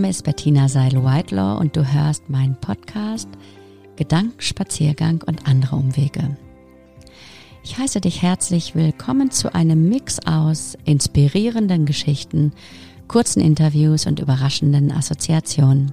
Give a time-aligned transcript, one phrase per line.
[0.00, 3.28] Name ist Bettina Seil-Whitelaw und du hörst meinen Podcast
[3.96, 6.38] Gedankenspaziergang und andere Umwege.
[7.62, 12.52] Ich heiße dich herzlich willkommen zu einem Mix aus inspirierenden Geschichten,
[13.08, 15.92] kurzen Interviews und überraschenden Assoziationen.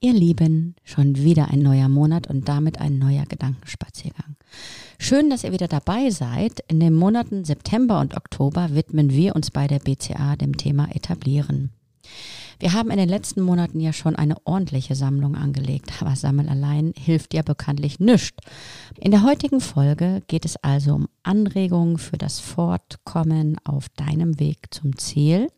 [0.00, 4.34] Ihr Lieben, schon wieder ein neuer Monat und damit ein neuer Gedankenspaziergang.
[4.98, 6.64] Schön, dass ihr wieder dabei seid.
[6.66, 11.70] In den Monaten September und Oktober widmen wir uns bei der BCA dem Thema Etablieren.
[12.60, 16.92] Wir haben in den letzten Monaten ja schon eine ordentliche Sammlung angelegt, aber Sammeln allein
[16.94, 18.36] hilft ja bekanntlich nichts.
[18.98, 24.74] In der heutigen Folge geht es also um Anregungen für das Fortkommen auf deinem Weg
[24.74, 25.48] zum Ziel.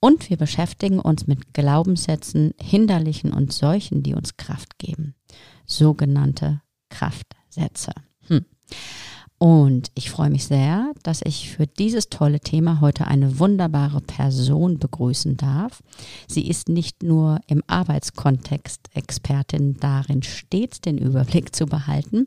[0.00, 5.14] Und wir beschäftigen uns mit Glaubenssätzen, Hinderlichen und solchen, die uns Kraft geben.
[5.66, 7.92] Sogenannte Kraftsätze.
[8.28, 8.46] Hm.
[9.44, 14.78] Und ich freue mich sehr, dass ich für dieses tolle Thema heute eine wunderbare Person
[14.78, 15.82] begrüßen darf.
[16.26, 22.26] Sie ist nicht nur im Arbeitskontext Expertin darin, stets den Überblick zu behalten,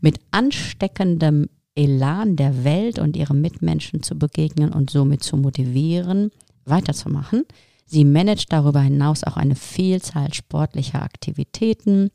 [0.00, 6.30] mit ansteckendem Elan der Welt und ihren Mitmenschen zu begegnen und somit zu motivieren,
[6.64, 7.42] weiterzumachen.
[7.84, 12.10] Sie managt darüber hinaus auch eine Vielzahl sportlicher Aktivitäten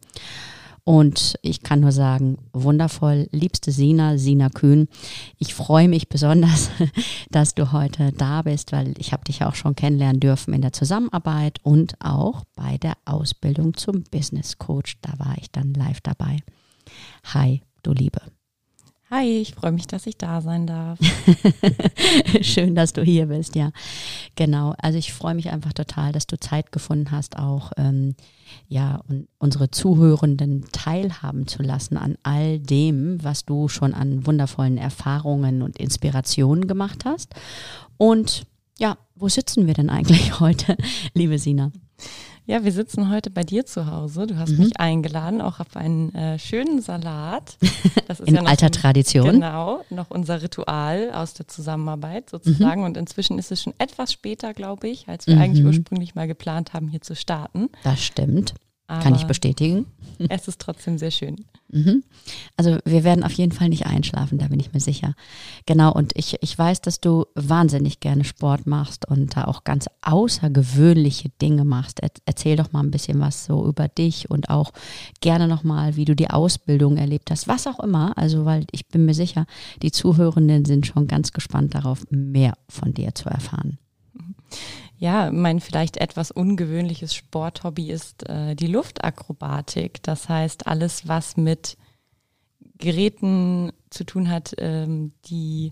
[0.89, 4.87] und ich kann nur sagen, wundervoll, liebste Sina, Sina Kühn.
[5.37, 6.71] Ich freue mich besonders,
[7.29, 10.73] dass du heute da bist, weil ich habe dich auch schon kennenlernen dürfen in der
[10.73, 14.97] Zusammenarbeit und auch bei der Ausbildung zum Business Coach.
[15.03, 16.39] Da war ich dann live dabei.
[17.35, 18.21] Hi, du Liebe.
[19.11, 20.99] Hi, ich freue mich, dass ich da sein darf.
[22.41, 23.71] Schön, dass du hier bist, ja.
[24.35, 24.75] Genau.
[24.77, 28.13] Also ich freue mich einfach total, dass du Zeit gefunden hast, auch ähm,
[28.67, 34.77] ja, und unsere Zuhörenden teilhaben zu lassen an all dem, was du schon an wundervollen
[34.77, 37.33] Erfahrungen und Inspirationen gemacht hast.
[37.97, 38.45] Und
[38.77, 40.77] ja, wo sitzen wir denn eigentlich heute,
[41.15, 41.71] liebe Sina?
[42.49, 44.25] Ja, wir sitzen heute bei dir zu Hause.
[44.25, 44.63] Du hast mhm.
[44.63, 47.57] mich eingeladen, auch auf einen äh, schönen Salat.
[48.07, 49.33] Das ist In ja alter ein, Tradition.
[49.33, 52.81] Genau, noch unser Ritual aus der Zusammenarbeit sozusagen.
[52.81, 52.87] Mhm.
[52.87, 55.41] Und inzwischen ist es schon etwas später, glaube ich, als wir mhm.
[55.41, 57.69] eigentlich ursprünglich mal geplant haben, hier zu starten.
[57.83, 58.55] Das stimmt.
[58.89, 59.85] Aber Kann ich bestätigen.
[60.29, 61.45] Es ist trotzdem sehr schön.
[61.71, 62.03] Mhm.
[62.57, 65.13] Also wir werden auf jeden Fall nicht einschlafen, da bin ich mir sicher.
[65.67, 69.85] Genau, und ich, ich weiß, dass du wahnsinnig gerne Sport machst und da auch ganz
[70.01, 72.01] außergewöhnliche Dinge machst.
[72.25, 74.71] erzähl doch mal ein bisschen was so über dich und auch
[75.21, 78.17] gerne nochmal, wie du die Ausbildung erlebt hast, was auch immer.
[78.17, 79.45] Also, weil ich bin mir sicher,
[79.83, 83.77] die Zuhörenden sind schon ganz gespannt darauf, mehr von dir zu erfahren
[84.99, 90.03] ja, mein vielleicht etwas ungewöhnliches Sporthobby ist äh, die Luftakrobatik.
[90.03, 91.77] Das heißt, alles, was mit
[92.77, 95.71] Geräten zu tun hat, ähm, die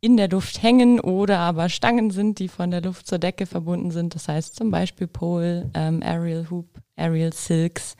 [0.00, 3.90] in der Luft hängen oder aber Stangen sind, die von der Luft zur Decke verbunden
[3.90, 4.14] sind.
[4.14, 7.96] Das heißt zum Beispiel Pole, ähm, Aerial Hoop, Aerial Silks.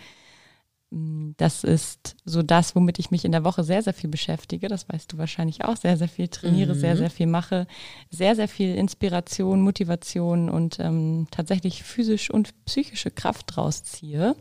[0.94, 4.68] Mm, das ist so das, womit ich mich in der Woche sehr, sehr viel beschäftige.
[4.68, 5.76] Das weißt du wahrscheinlich auch.
[5.76, 6.78] Sehr, sehr viel trainiere, mhm.
[6.78, 7.66] sehr, sehr viel mache.
[8.10, 14.36] Sehr, sehr viel Inspiration, Motivation und ähm, tatsächlich physisch und psychische Kraft rausziehe.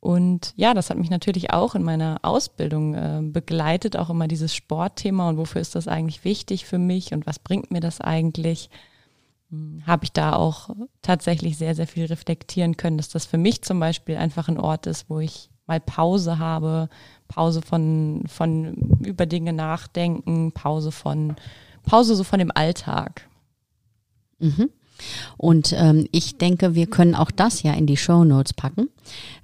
[0.00, 4.54] Und ja, das hat mich natürlich auch in meiner Ausbildung äh, begleitet, auch immer dieses
[4.54, 8.70] Sportthema und wofür ist das eigentlich wichtig für mich und was bringt mir das eigentlich?
[9.50, 10.70] Hm, habe ich da auch
[11.02, 14.86] tatsächlich sehr, sehr viel reflektieren können, dass das für mich zum Beispiel einfach ein Ort
[14.86, 16.88] ist, wo ich mal Pause habe,
[17.28, 21.36] Pause von, von über Dinge nachdenken, Pause von,
[21.84, 23.28] Pause so von dem Alltag.
[24.38, 24.70] Mhm.
[25.36, 28.88] Und ähm, ich denke, wir können auch das ja in die Show Notes packen,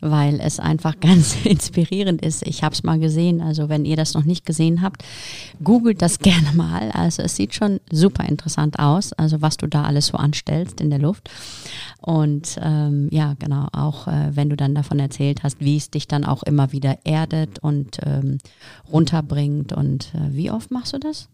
[0.00, 2.46] weil es einfach ganz inspirierend ist.
[2.46, 5.04] Ich habe es mal gesehen, also wenn ihr das noch nicht gesehen habt,
[5.62, 6.90] googelt das gerne mal.
[6.92, 10.90] Also es sieht schon super interessant aus, also was du da alles so anstellst in
[10.90, 11.30] der Luft.
[12.00, 16.06] Und ähm, ja, genau, auch äh, wenn du dann davon erzählt hast, wie es dich
[16.06, 18.38] dann auch immer wieder erdet und ähm,
[18.92, 19.72] runterbringt.
[19.72, 21.28] Und äh, wie oft machst du das?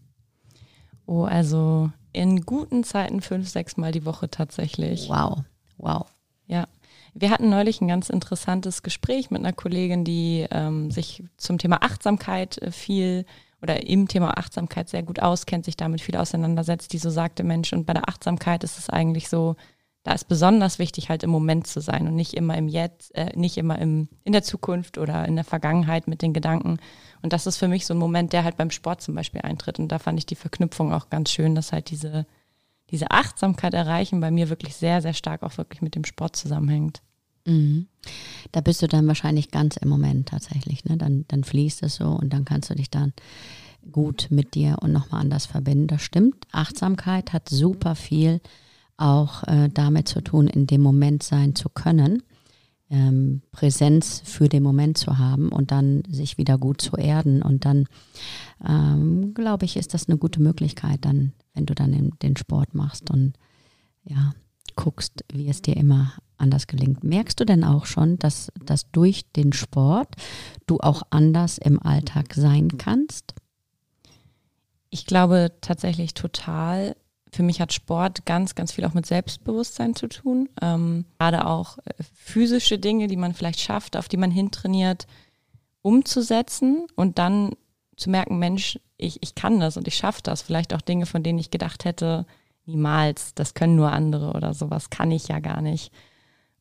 [1.05, 5.09] Oh, also in guten Zeiten fünf, sechs Mal die Woche tatsächlich.
[5.09, 5.39] Wow,
[5.77, 6.05] wow.
[6.47, 6.67] Ja.
[7.15, 11.83] Wir hatten neulich ein ganz interessantes Gespräch mit einer Kollegin, die ähm, sich zum Thema
[11.83, 13.25] Achtsamkeit äh, viel
[13.61, 17.71] oder im Thema Achtsamkeit sehr gut auskennt, sich damit viel auseinandersetzt, die so sagte, Mensch,
[17.71, 19.55] und bei der Achtsamkeit ist es eigentlich so,
[20.03, 23.31] da ist besonders wichtig, halt im Moment zu sein und nicht immer im Jetzt, äh,
[23.37, 26.77] nicht immer im, in der Zukunft oder in der Vergangenheit mit den Gedanken.
[27.23, 29.79] Und das ist für mich so ein Moment, der halt beim Sport zum Beispiel eintritt.
[29.79, 32.27] Und da fand ich die Verknüpfung auch ganz schön, dass halt diese,
[32.91, 37.01] diese Achtsamkeit erreichen bei mir wirklich sehr, sehr stark auch wirklich mit dem Sport zusammenhängt.
[37.45, 37.87] Mhm.
[38.51, 40.83] Da bist du dann wahrscheinlich ganz im Moment tatsächlich.
[40.83, 40.97] Ne?
[40.97, 43.13] Dann, dann fließt es so und dann kannst du dich dann
[43.89, 45.87] gut mit dir und nochmal anders verbinden.
[45.87, 46.45] Das stimmt.
[46.51, 48.41] Achtsamkeit hat super viel
[48.97, 52.21] auch äh, damit zu tun, in dem Moment sein zu können,
[52.93, 57.41] ähm, Präsenz für den Moment zu haben und dann sich wieder gut zu erden.
[57.41, 57.87] Und dann,
[58.65, 63.09] ähm, glaube ich, ist das eine gute Möglichkeit, dann, wenn du dann den, Sport machst
[63.09, 63.33] und
[64.03, 64.33] ja,
[64.75, 67.03] guckst, wie es dir immer anders gelingt.
[67.03, 70.15] Merkst du denn auch schon, dass, dass durch den Sport
[70.67, 73.33] du auch anders im Alltag sein kannst?
[74.91, 76.95] Ich glaube tatsächlich total.
[77.33, 80.49] Für mich hat Sport ganz, ganz viel auch mit Selbstbewusstsein zu tun.
[80.61, 85.07] Ähm, gerade auch äh, physische Dinge, die man vielleicht schafft, auf die man hintrainiert,
[85.81, 87.51] umzusetzen und dann
[87.97, 90.43] zu merken, Mensch, ich, ich kann das und ich schaffe das.
[90.43, 92.25] Vielleicht auch Dinge, von denen ich gedacht hätte,
[92.65, 95.91] niemals, das können nur andere oder sowas kann ich ja gar nicht.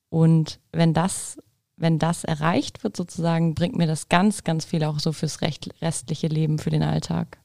[0.08, 1.38] Und wenn das,
[1.76, 6.28] wenn das erreicht wird sozusagen, bringt mir das ganz, ganz viel auch so fürs restliche
[6.28, 7.41] Leben, für den Alltag.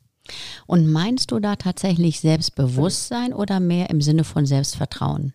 [0.65, 5.33] Und meinst du da tatsächlich Selbstbewusstsein oder mehr im Sinne von Selbstvertrauen?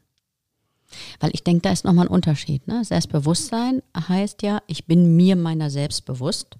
[1.20, 2.66] Weil ich denke, da ist nochmal ein Unterschied.
[2.68, 2.84] Ne?
[2.84, 6.56] Selbstbewusstsein heißt ja, ich bin mir meiner selbst bewusst.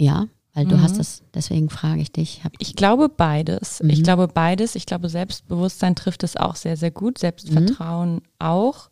[0.00, 0.82] Ja, weil du mhm.
[0.82, 2.42] hast es, deswegen frage ich dich.
[2.58, 3.80] ich glaube beides.
[3.80, 3.90] Mhm.
[3.90, 4.74] Ich glaube beides.
[4.74, 7.18] Ich glaube, Selbstbewusstsein trifft es auch sehr, sehr gut.
[7.18, 8.22] Selbstvertrauen mhm.
[8.40, 8.90] auch.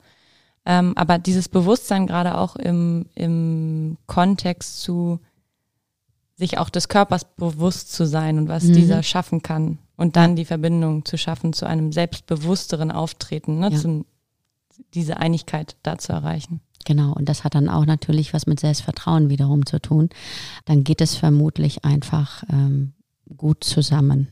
[0.64, 5.20] Ähm, aber dieses Bewusstsein gerade auch im, im Kontext zu
[6.36, 8.74] sich auch des Körpers bewusst zu sein und was mhm.
[8.74, 9.78] dieser schaffen kann.
[9.96, 13.78] Und dann die Verbindung zu schaffen zu einem selbstbewussteren Auftreten, ne, ja.
[13.78, 14.04] zum,
[14.92, 16.60] diese Einigkeit da zu erreichen.
[16.84, 20.10] Genau, und das hat dann auch natürlich was mit Selbstvertrauen wiederum zu tun.
[20.66, 22.92] Dann geht es vermutlich einfach ähm,
[23.36, 24.28] gut zusammen.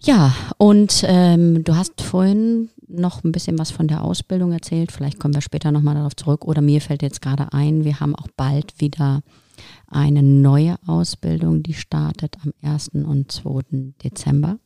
[0.00, 4.92] Ja, und ähm, du hast vorhin noch ein bisschen was von der Ausbildung erzählt.
[4.92, 6.44] Vielleicht kommen wir später nochmal darauf zurück.
[6.44, 9.22] Oder mir fällt jetzt gerade ein, wir haben auch bald wieder
[9.88, 12.88] eine neue Ausbildung, die startet am 1.
[12.88, 13.92] und 2.
[14.04, 14.58] Dezember.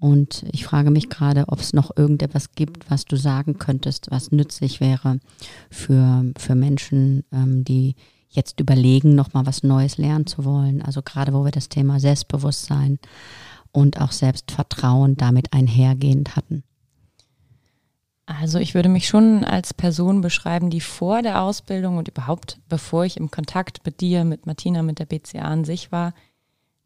[0.00, 4.32] Und ich frage mich gerade, ob es noch irgendetwas gibt, was du sagen könntest, was
[4.32, 5.18] nützlich wäre
[5.70, 7.94] für, für Menschen, ähm, die
[8.28, 10.82] jetzt überlegen, nochmal was Neues lernen zu wollen.
[10.82, 12.98] Also gerade wo wir das Thema Selbstbewusstsein
[13.72, 16.64] und auch Selbstvertrauen damit einhergehend hatten.
[18.26, 23.04] Also ich würde mich schon als Person beschreiben, die vor der Ausbildung und überhaupt bevor
[23.04, 26.14] ich im Kontakt mit dir, mit Martina, mit der BCA an sich war,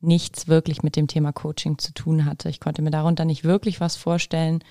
[0.00, 2.49] nichts wirklich mit dem Thema Coaching zu tun hatte.
[2.49, 4.64] Ich konnte mir darunter nicht wirklich was vorstellen,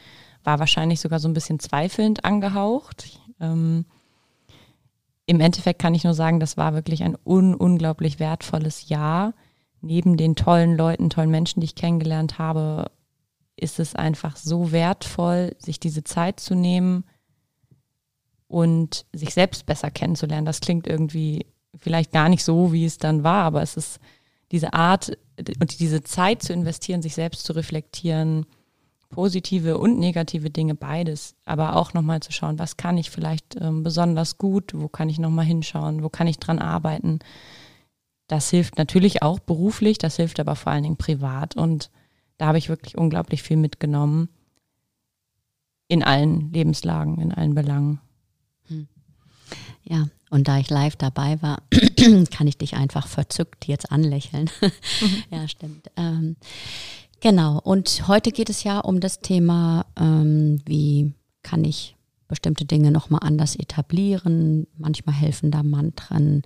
[0.44, 3.20] war wahrscheinlich sogar so ein bisschen zweifelnd angehaucht.
[3.40, 3.86] Ähm,
[5.25, 9.34] Im Endeffekt kann ich nur sagen, das war wirklich ein un unglaublich wertvolles Jahr.
[9.81, 12.92] Neben den tollen Leuten, tollen Menschen, die ich kennengelernt habe,
[13.57, 17.04] ist es einfach so wertvoll, sich diese Zeit zu nehmen
[18.48, 20.45] und sich selbst besser kennenzulernen.
[20.45, 24.00] Das klingt irgendwie vielleicht gar nicht so, wie es dann war, aber es ist
[24.51, 25.18] diese Art
[25.59, 28.45] und diese Zeit zu investieren, sich selbst zu reflektieren,
[29.09, 33.83] positive und negative Dinge, beides, aber auch nochmal zu schauen, was kann ich vielleicht ähm,
[33.83, 37.19] besonders gut, wo kann ich nochmal hinschauen, wo kann ich dran arbeiten.
[38.27, 41.89] Das hilft natürlich auch beruflich, das hilft aber vor allen Dingen privat und
[42.38, 44.30] da habe ich wirklich unglaublich viel mitgenommen
[45.88, 48.00] in allen Lebenslagen, in allen Belangen.
[48.68, 48.88] Hm.
[49.84, 51.62] Ja, und da ich live dabei war,
[52.31, 54.50] kann ich dich einfach verzückt jetzt anlächeln.
[55.00, 55.24] Mhm.
[55.29, 55.91] ja, stimmt.
[55.96, 56.38] Ähm,
[57.20, 57.60] genau.
[57.60, 61.13] Und heute geht es ja um das Thema, ähm, wie
[61.44, 61.96] kann ich
[62.27, 64.65] bestimmte Dinge nochmal anders etablieren.
[64.77, 66.41] Manchmal helfen da Mantren,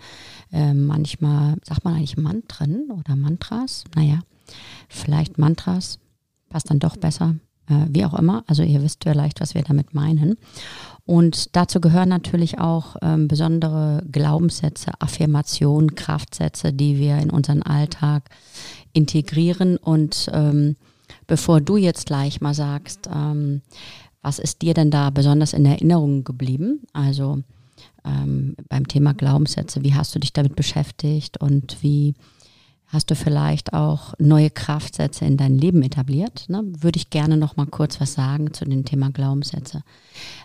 [0.51, 3.85] äh, manchmal, sagt man eigentlich Mantren oder Mantras?
[3.95, 4.19] Naja,
[4.89, 5.99] vielleicht Mantras,
[6.49, 7.35] passt dann doch besser,
[7.67, 8.43] äh, wie auch immer.
[8.47, 10.37] Also ihr wisst vielleicht, was wir damit meinen.
[11.05, 18.29] Und dazu gehören natürlich auch ähm, besondere Glaubenssätze, Affirmationen, Kraftsätze, die wir in unseren Alltag
[18.93, 19.77] integrieren.
[19.77, 20.75] Und ähm,
[21.27, 23.61] bevor du jetzt gleich mal sagst, ähm,
[24.21, 26.81] was ist dir denn da besonders in Erinnerung geblieben?
[26.93, 27.39] Also
[28.05, 32.13] ähm, beim Thema Glaubenssätze, wie hast du dich damit beschäftigt und wie
[32.91, 36.49] Hast du vielleicht auch neue Kraftsätze in dein Leben etabliert?
[36.49, 36.61] Ne?
[36.65, 39.83] Würde ich gerne noch mal kurz was sagen zu dem Thema Glaubenssätze.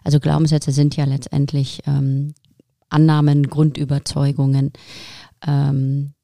[0.05, 2.35] Also Glaubenssätze sind ja letztendlich ähm,
[2.89, 4.73] Annahmen, Grundüberzeugungen,
[5.45, 6.15] ähm,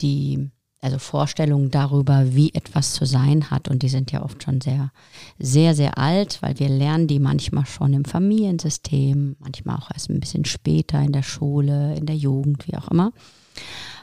[0.00, 3.68] die also Vorstellungen darüber, wie etwas zu sein hat.
[3.68, 4.92] Und die sind ja oft schon sehr,
[5.38, 10.20] sehr, sehr alt, weil wir lernen die manchmal schon im Familiensystem, manchmal auch erst ein
[10.20, 13.12] bisschen später in der Schule, in der Jugend, wie auch immer.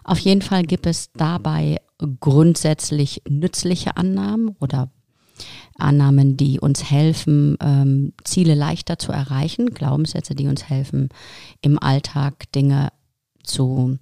[0.04, 1.78] Auf jeden Fall gibt es dabei
[2.20, 4.90] grundsätzlich nützliche Annahmen oder
[5.78, 11.10] Annahmen, die uns helfen, ähm, Ziele leichter zu erreichen, Glaubenssätze, die uns helfen,
[11.62, 12.90] im Alltag Dinge
[13.44, 13.98] zu,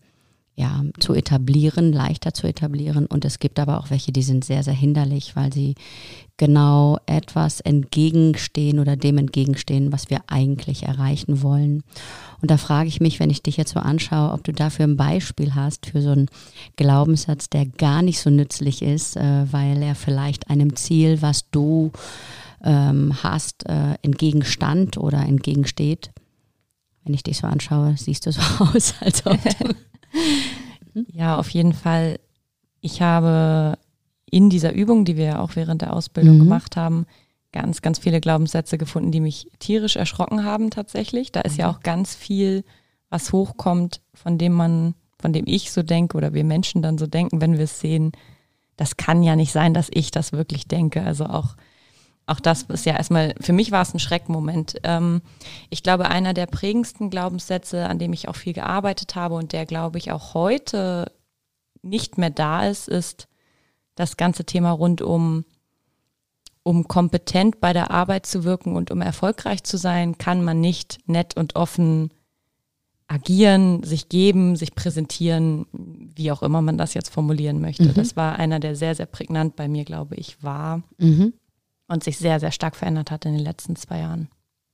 [0.61, 3.07] ja, zu etablieren, leichter zu etablieren.
[3.07, 5.73] Und es gibt aber auch welche, die sind sehr, sehr hinderlich, weil sie
[6.37, 11.81] genau etwas entgegenstehen oder dem entgegenstehen, was wir eigentlich erreichen wollen.
[12.41, 14.97] Und da frage ich mich, wenn ich dich jetzt so anschaue, ob du dafür ein
[14.97, 16.29] Beispiel hast für so einen
[16.75, 21.91] Glaubenssatz, der gar nicht so nützlich ist, äh, weil er vielleicht einem Ziel, was du
[22.63, 26.11] ähm, hast, äh, entgegenstand oder entgegensteht.
[27.03, 29.75] Wenn ich dich so anschaue, siehst du so aus, als ob du
[31.13, 32.19] Ja, auf jeden Fall.
[32.81, 33.77] Ich habe
[34.29, 36.39] in dieser Übung, die wir ja auch während der Ausbildung mhm.
[36.39, 37.05] gemacht haben,
[37.51, 41.31] ganz, ganz viele Glaubenssätze gefunden, die mich tierisch erschrocken haben tatsächlich.
[41.31, 41.75] Da ist ja mhm.
[41.75, 42.63] auch ganz viel,
[43.09, 47.07] was hochkommt, von dem man, von dem ich so denke oder wir Menschen dann so
[47.07, 48.13] denken, wenn wir es sehen.
[48.77, 51.03] Das kann ja nicht sein, dass ich das wirklich denke.
[51.03, 51.55] Also auch
[52.27, 54.79] auch das ist ja erstmal, für mich war es ein Schreckmoment.
[54.83, 55.21] Ähm,
[55.69, 59.65] ich glaube, einer der prägendsten Glaubenssätze, an dem ich auch viel gearbeitet habe und der,
[59.65, 61.11] glaube ich, auch heute
[61.81, 63.27] nicht mehr da ist, ist
[63.95, 65.45] das ganze Thema rund um,
[66.63, 70.99] um kompetent bei der Arbeit zu wirken und um erfolgreich zu sein, kann man nicht
[71.07, 72.11] nett und offen
[73.07, 77.89] agieren, sich geben, sich präsentieren, wie auch immer man das jetzt formulieren möchte.
[77.89, 77.93] Mhm.
[77.95, 80.83] Das war einer, der sehr, sehr prägnant bei mir, glaube ich, war.
[80.97, 81.33] Mhm
[81.91, 84.29] und sich sehr, sehr stark verändert hat in den letzten zwei Jahren.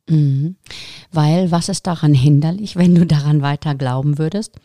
[0.07, 0.55] Mhm.
[1.11, 4.55] Weil, was ist daran hinderlich, wenn du daran weiter glauben würdest?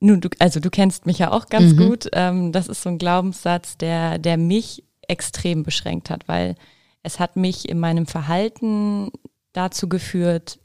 [0.00, 1.76] Nun, du, also du kennst mich ja auch ganz mhm.
[1.78, 2.08] gut.
[2.12, 6.56] Ähm, das ist so ein Glaubenssatz, der, der mich extrem beschränkt hat, weil
[7.02, 9.10] es hat mich in meinem Verhalten
[9.52, 10.58] dazu geführt,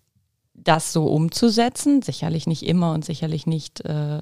[0.54, 2.02] das so umzusetzen.
[2.02, 4.22] Sicherlich nicht immer und sicherlich nicht äh,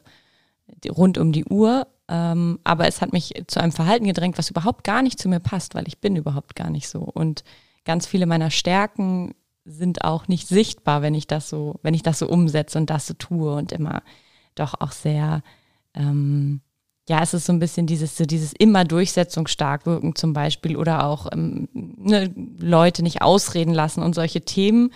[0.87, 4.83] rund um die Uhr, ähm, aber es hat mich zu einem Verhalten gedrängt, was überhaupt
[4.83, 7.01] gar nicht zu mir passt, weil ich bin überhaupt gar nicht so.
[7.01, 7.43] Und
[7.85, 12.17] ganz viele meiner Stärken sind auch nicht sichtbar, wenn ich das so, wenn ich das
[12.17, 14.01] so umsetze und das so tue und immer
[14.55, 15.43] doch auch sehr,
[15.93, 16.61] ähm,
[17.07, 21.05] ja, es ist so ein bisschen dieses, so dieses immer durchsetzungsstark wirken zum Beispiel oder
[21.05, 24.91] auch ähm, ne, Leute nicht ausreden lassen und solche Themen,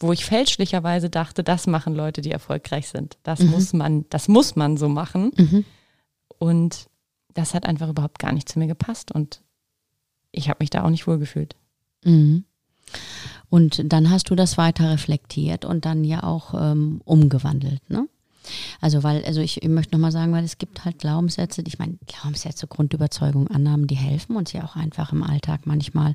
[0.00, 3.16] wo ich fälschlicherweise dachte, das machen Leute, die erfolgreich sind.
[3.22, 3.50] Das mhm.
[3.50, 5.32] muss man, das muss man so machen.
[5.34, 5.64] Mhm.
[6.38, 6.88] Und
[7.34, 9.42] das hat einfach überhaupt gar nicht zu mir gepasst und
[10.32, 11.56] ich habe mich da auch nicht wohlgefühlt.
[12.04, 12.44] Mhm.
[13.50, 18.08] Und dann hast du das weiter reflektiert und dann ja auch ähm, umgewandelt, ne?
[18.80, 21.98] Also weil, also ich, ich möchte nochmal sagen, weil es gibt halt Glaubenssätze, ich meine,
[22.06, 26.14] Glaubenssätze, Grundüberzeugung, Annahmen, die helfen uns ja auch einfach im Alltag manchmal,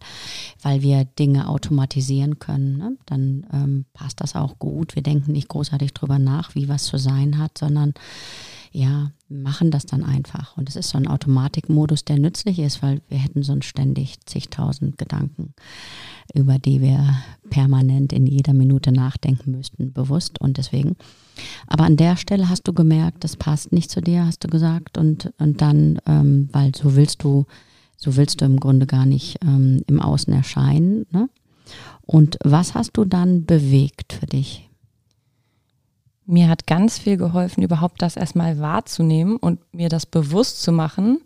[0.61, 2.77] weil wir Dinge automatisieren können.
[2.77, 2.97] Ne?
[3.05, 4.95] Dann ähm, passt das auch gut.
[4.95, 7.93] Wir denken nicht großartig drüber nach, wie was zu sein hat, sondern
[8.71, 10.57] ja, machen das dann einfach.
[10.57, 14.97] Und es ist so ein Automatikmodus, der nützlich ist, weil wir hätten sonst ständig zigtausend
[14.97, 15.53] Gedanken,
[16.33, 17.15] über die wir
[17.49, 20.39] permanent in jeder Minute nachdenken müssten, bewusst.
[20.39, 20.95] Und deswegen,
[21.67, 24.97] aber an der Stelle hast du gemerkt, das passt nicht zu dir, hast du gesagt.
[24.97, 27.45] Und, und dann, ähm, weil so willst du,
[27.97, 31.05] so willst du im Grunde gar nicht ähm, im Außen erscheinen.
[31.11, 31.29] Ne?
[32.05, 34.62] Und was hast du dann bewegt für dich?
[36.25, 41.19] Mir hat ganz viel geholfen, überhaupt das erstmal wahrzunehmen und mir das bewusst zu machen,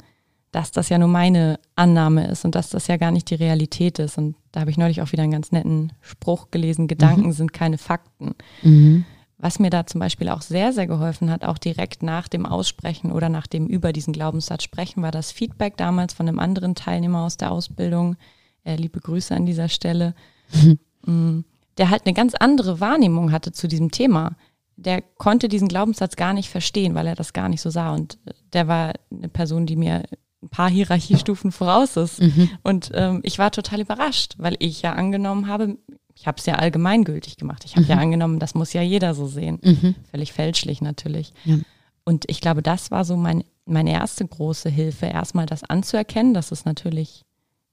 [0.52, 4.00] dass das ja nur meine Annahme ist und dass das ja gar nicht die Realität
[4.00, 4.18] ist.
[4.18, 7.34] Und da habe ich neulich auch wieder einen ganz netten Spruch gelesen, Gedanken mhm.
[7.34, 8.34] sind keine Fakten.
[8.64, 9.06] Mhm.
[9.38, 13.12] Was mir da zum Beispiel auch sehr, sehr geholfen hat, auch direkt nach dem Aussprechen
[13.12, 17.24] oder nach dem über diesen Glaubenssatz sprechen, war das Feedback damals von einem anderen Teilnehmer
[17.24, 18.16] aus der Ausbildung.
[18.64, 20.16] Äh, liebe Grüße an dieser Stelle.
[21.06, 21.46] Mhm.
[21.78, 24.36] Der halt eine ganz andere Wahrnehmung hatte zu diesem Thema
[24.78, 27.94] der konnte diesen Glaubenssatz gar nicht verstehen, weil er das gar nicht so sah.
[27.94, 30.04] Und äh, der war eine Person, die mir
[30.42, 32.22] ein paar Hierarchiestufen voraus ist.
[32.22, 32.50] Mhm.
[32.64, 35.78] Und ähm, ich war total überrascht, weil ich ja angenommen habe,
[36.14, 37.64] ich habe es ja allgemeingültig gemacht.
[37.66, 37.90] Ich habe mhm.
[37.90, 39.60] ja angenommen, das muss ja jeder so sehen.
[39.64, 39.96] Mhm.
[40.12, 41.34] Völlig fälschlich natürlich.
[41.44, 41.58] Ja.
[42.06, 46.52] Und ich glaube, das war so mein, meine erste große Hilfe, erstmal das anzuerkennen, dass
[46.52, 47.26] es natürlich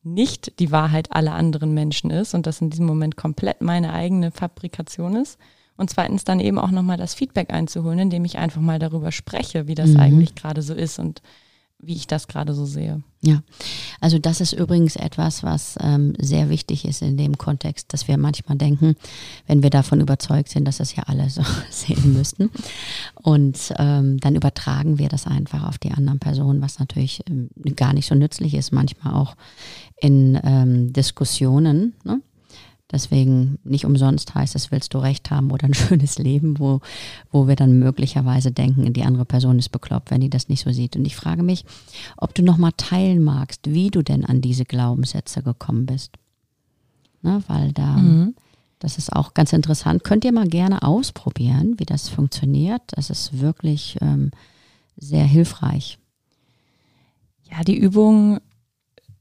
[0.03, 4.31] nicht die Wahrheit aller anderen Menschen ist und das in diesem Moment komplett meine eigene
[4.31, 5.39] Fabrikation ist.
[5.77, 9.67] Und zweitens dann eben auch nochmal das Feedback einzuholen, indem ich einfach mal darüber spreche,
[9.67, 10.01] wie das mhm.
[10.01, 11.23] eigentlich gerade so ist und
[11.87, 13.03] wie ich das gerade so sehe.
[13.21, 13.43] Ja,
[14.01, 18.19] also das ist übrigens etwas, was ähm, sehr wichtig ist in dem Kontext, dass wir
[18.19, 18.97] manchmal denken,
[19.47, 22.51] wenn wir davon überzeugt sind, dass das ja alle so sehen müssten.
[23.15, 27.93] Und ähm, dann übertragen wir das einfach auf die anderen Personen, was natürlich ähm, gar
[27.93, 29.37] nicht so nützlich ist, manchmal auch
[29.97, 31.95] in ähm, Diskussionen.
[32.05, 32.21] Ne?
[32.95, 36.81] Deswegen nicht umsonst heißt es, willst du recht haben oder ein schönes Leben, wo,
[37.33, 40.71] wo wir dann möglicherweise denken, die andere Person ist bekloppt, wenn die das nicht so
[40.71, 40.95] sieht.
[40.95, 41.65] Und ich frage mich,
[42.17, 46.13] ob du nochmal teilen magst, wie du denn an diese Glaubenssätze gekommen bist.
[47.23, 48.35] Ne, weil da, mhm.
[48.79, 50.05] Das ist auch ganz interessant.
[50.05, 52.83] Könnt ihr mal gerne ausprobieren, wie das funktioniert.
[52.89, 54.31] Das ist wirklich ähm,
[54.97, 55.99] sehr hilfreich.
[57.51, 58.41] Ja, die Übung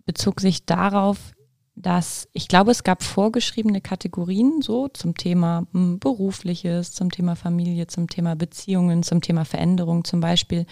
[0.05, 1.31] bezog sich darauf,
[1.75, 7.87] dass ich glaube, es gab vorgeschriebene Kategorien so zum Thema hm, berufliches, zum Thema Familie,
[7.87, 10.65] zum Thema Beziehungen, zum Thema Veränderung zum Beispiel.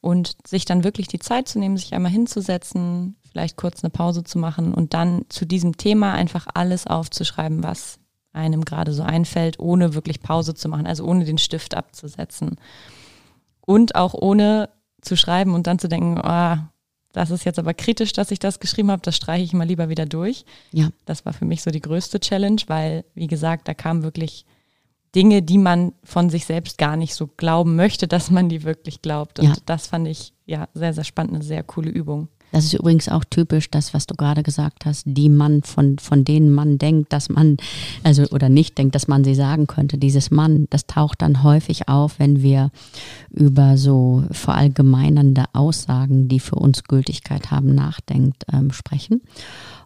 [0.00, 4.22] Und sich dann wirklich die Zeit zu nehmen, sich einmal hinzusetzen, vielleicht kurz eine Pause
[4.22, 7.98] zu machen und dann zu diesem Thema einfach alles aufzuschreiben, was
[8.34, 12.56] einem gerade so einfällt, ohne wirklich Pause zu machen, also ohne den Stift abzusetzen.
[13.62, 14.68] Und auch ohne
[15.00, 16.56] zu schreiben und dann zu denken, oh,
[17.14, 19.88] das ist jetzt aber kritisch, dass ich das geschrieben habe, das streiche ich mal lieber
[19.88, 20.44] wieder durch.
[20.72, 20.90] Ja.
[21.06, 24.44] Das war für mich so die größte Challenge, weil, wie gesagt, da kamen wirklich
[25.14, 29.00] Dinge, die man von sich selbst gar nicht so glauben möchte, dass man die wirklich
[29.00, 29.38] glaubt.
[29.38, 29.54] Und ja.
[29.64, 32.28] das fand ich ja sehr, sehr spannend, eine sehr coole Übung.
[32.54, 36.24] Das ist übrigens auch typisch, das, was du gerade gesagt hast, die man von, von
[36.24, 37.56] denen man denkt, dass man,
[38.04, 39.98] also oder nicht denkt, dass man sie sagen könnte.
[39.98, 42.70] Dieses Mann, das taucht dann häufig auf, wenn wir
[43.30, 49.22] über so verallgemeinernde Aussagen, die für uns Gültigkeit haben, nachdenkt, ähm, sprechen.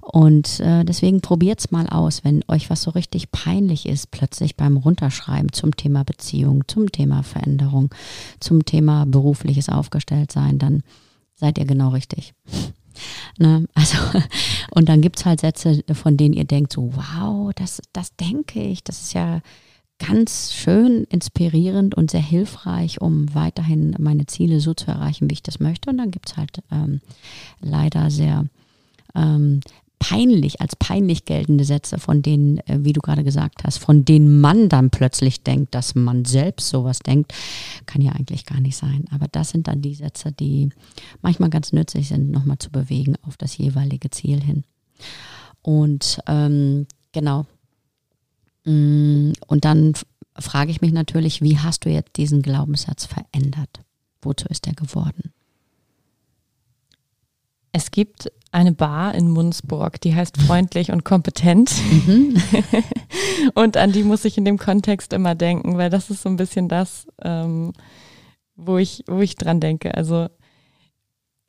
[0.02, 4.76] Und äh, deswegen probiert's mal aus, wenn euch was so richtig peinlich ist, plötzlich beim
[4.76, 7.88] Runterschreiben zum Thema Beziehung, zum Thema Veränderung,
[8.40, 10.82] zum Thema berufliches Aufgestelltsein, dann
[11.38, 12.34] seid ihr genau richtig.
[13.38, 13.68] Ne?
[13.74, 13.96] Also,
[14.72, 18.60] und dann gibt es halt Sätze, von denen ihr denkt, so, wow, das, das denke
[18.60, 19.40] ich, das ist ja
[19.98, 25.44] ganz schön inspirierend und sehr hilfreich, um weiterhin meine Ziele so zu erreichen, wie ich
[25.44, 25.90] das möchte.
[25.90, 27.00] Und dann gibt es halt ähm,
[27.60, 28.46] leider sehr
[29.14, 29.60] ähm,
[29.98, 34.40] peinlich, als peinlich geltende Sätze, von denen, äh, wie du gerade gesagt hast, von denen
[34.40, 37.34] man dann plötzlich denkt, dass man selbst sowas denkt,
[37.86, 39.04] kann ja eigentlich gar nicht sein.
[39.10, 40.70] Aber das sind dann die Sätze, die
[41.22, 44.64] manchmal ganz nützlich sind, nochmal zu bewegen auf das jeweilige Ziel hin.
[45.62, 47.46] Und ähm, genau.
[48.64, 49.94] Mm, und dann
[50.38, 53.80] frage ich mich natürlich, wie hast du jetzt diesen Glaubenssatz verändert?
[54.22, 55.32] Wozu ist er geworden?
[57.72, 61.72] Es gibt eine Bar in Munzburg, die heißt freundlich und kompetent.
[61.90, 62.36] Mhm.
[63.54, 66.36] und an die muss ich in dem Kontext immer denken, weil das ist so ein
[66.36, 67.72] bisschen das, ähm,
[68.56, 69.94] wo, ich, wo ich dran denke.
[69.94, 70.28] Also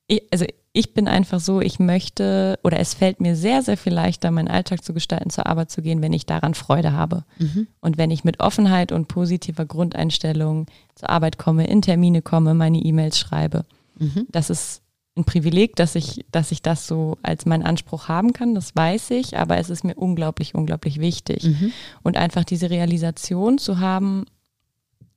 [0.07, 3.93] ich, also ich bin einfach so, ich möchte oder es fällt mir sehr, sehr viel
[3.93, 7.23] leichter, meinen Alltag zu gestalten, zur Arbeit zu gehen, wenn ich daran Freude habe.
[7.39, 7.67] Mhm.
[7.79, 12.79] Und wenn ich mit Offenheit und positiver Grundeinstellung zur Arbeit komme, in Termine komme, meine
[12.79, 13.65] E-Mails schreibe.
[13.97, 14.27] Mhm.
[14.29, 14.81] Das ist
[15.19, 19.11] ein Privileg, dass ich, dass ich das so als meinen Anspruch haben kann, das weiß
[19.11, 21.43] ich, aber es ist mir unglaublich, unglaublich wichtig.
[21.43, 21.71] Mhm.
[22.01, 24.25] Und einfach diese Realisation zu haben,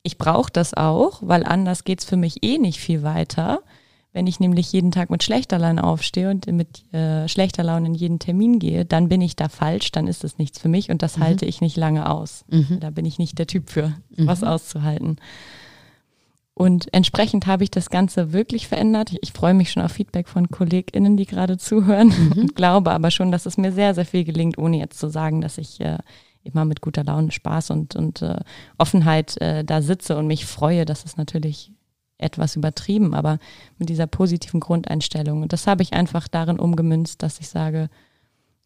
[0.03, 3.61] ich brauche das auch, weil anders geht es für mich eh nicht viel weiter.
[4.13, 7.95] Wenn ich nämlich jeden Tag mit schlechter Laune aufstehe und mit äh, schlechter Laune in
[7.95, 11.01] jeden Termin gehe, dann bin ich da falsch, dann ist das nichts für mich und
[11.01, 11.23] das mhm.
[11.23, 12.45] halte ich nicht lange aus.
[12.49, 12.79] Mhm.
[12.81, 14.49] Da bin ich nicht der Typ für, was mhm.
[14.49, 15.17] auszuhalten.
[16.63, 19.13] Und entsprechend habe ich das Ganze wirklich verändert.
[19.21, 22.33] Ich freue mich schon auf Feedback von KollegInnen, die gerade zuhören mhm.
[22.41, 25.41] und glaube aber schon, dass es mir sehr, sehr viel gelingt, ohne jetzt zu sagen,
[25.41, 25.99] dass ich äh,
[26.45, 28.39] immer mit guter Laune, Spaß und, und äh,
[28.79, 30.85] Offenheit äh, da sitze und mich freue.
[30.85, 31.73] Das ist natürlich
[32.19, 33.41] etwas übertrieben, aber
[33.79, 35.43] mit dieser positiven Grundeinstellung.
[35.43, 37.91] Und das habe ich einfach darin umgemünzt, dass ich sage,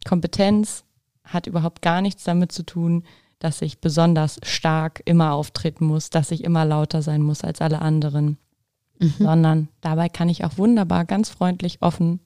[0.07, 0.83] Kompetenz
[1.23, 3.05] hat überhaupt gar nichts damit zu tun,
[3.39, 7.81] dass ich besonders stark immer auftreten muss, dass ich immer lauter sein muss als alle
[7.81, 8.37] anderen,
[8.99, 9.13] mhm.
[9.19, 12.19] sondern dabei kann ich auch wunderbar, ganz freundlich, offen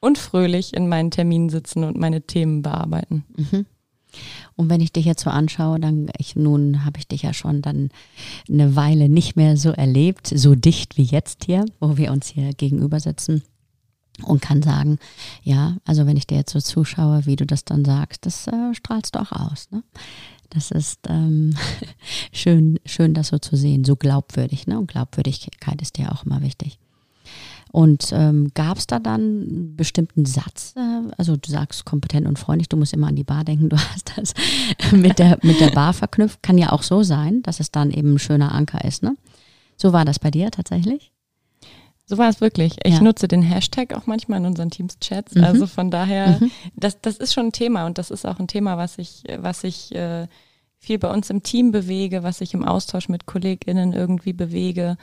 [0.00, 3.24] und fröhlich in meinen Terminen sitzen und meine Themen bearbeiten.
[3.36, 3.66] Mhm.
[4.54, 7.60] Und wenn ich dich jetzt so anschaue, dann ich, nun habe ich dich ja schon
[7.60, 7.90] dann
[8.48, 12.52] eine Weile nicht mehr so erlebt, so dicht wie jetzt hier, wo wir uns hier
[12.54, 13.42] gegenüber sitzen
[14.24, 14.98] und kann sagen,
[15.42, 18.74] ja, also wenn ich dir jetzt so zuschaue, wie du das dann sagst, das äh,
[18.74, 19.70] strahlst du auch aus.
[19.70, 19.82] Ne?
[20.50, 21.56] Das ist ähm,
[22.32, 24.66] schön, schön, das so zu sehen, so glaubwürdig.
[24.66, 24.78] Ne?
[24.78, 26.78] Und Glaubwürdigkeit ist ja auch immer wichtig.
[27.72, 30.72] Und ähm, gab es da dann einen bestimmten Satz?
[30.76, 33.76] Äh, also du sagst kompetent und freundlich, du musst immer an die Bar denken, du
[33.76, 34.34] hast das
[34.92, 36.42] mit der, mit der Bar verknüpft.
[36.42, 39.02] Kann ja auch so sein, dass es dann eben ein schöner Anker ist.
[39.02, 39.16] Ne?
[39.76, 41.12] So war das bei dir tatsächlich?
[42.08, 42.76] So war es wirklich.
[42.84, 43.00] Ich ja.
[43.00, 45.34] nutze den Hashtag auch manchmal in unseren Teams-Chats.
[45.34, 45.44] Mhm.
[45.44, 46.50] Also von daher, mhm.
[46.76, 49.64] das, das ist schon ein Thema und das ist auch ein Thema, was ich, was
[49.64, 50.28] ich äh,
[50.78, 54.96] viel bei uns im Team bewege, was ich im Austausch mit KollegInnen irgendwie bewege.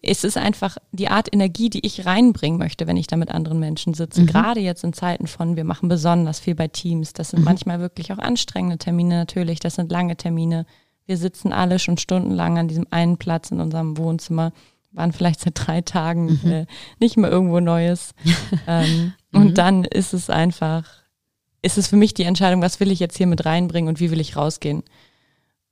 [0.00, 3.60] Es ist einfach die Art Energie, die ich reinbringen möchte, wenn ich da mit anderen
[3.60, 4.22] Menschen sitze.
[4.22, 4.26] Mhm.
[4.26, 7.12] Gerade jetzt in Zeiten von, wir machen besonders viel bei Teams.
[7.12, 7.44] Das sind mhm.
[7.44, 9.60] manchmal wirklich auch anstrengende Termine natürlich.
[9.60, 10.64] Das sind lange Termine
[11.06, 14.52] wir sitzen alle schon stundenlang an diesem einen Platz in unserem Wohnzimmer,
[14.92, 16.50] waren vielleicht seit drei Tagen mhm.
[16.50, 16.66] äh,
[16.98, 18.14] nicht mehr irgendwo Neues.
[18.66, 19.40] ähm, mhm.
[19.40, 20.84] Und dann ist es einfach
[21.66, 24.12] ist es für mich die Entscheidung, was will ich jetzt hier mit reinbringen und wie
[24.12, 24.84] will ich rausgehen.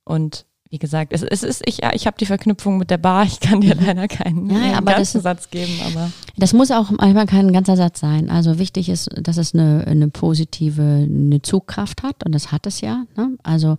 [0.03, 0.45] Und
[0.75, 3.61] wie gesagt, es, es ist, ich, ich habe die Verknüpfung mit der Bar, ich kann
[3.61, 3.85] dir mhm.
[3.85, 6.11] leider keinen ja, ja, ganzen das, Satz geben, aber.
[6.35, 8.29] Das muss auch manchmal kein ganzer Satz sein.
[8.29, 12.81] Also wichtig ist, dass es eine, eine positive, eine Zugkraft hat und das hat es
[12.81, 13.05] ja.
[13.15, 13.37] Ne?
[13.41, 13.77] Also,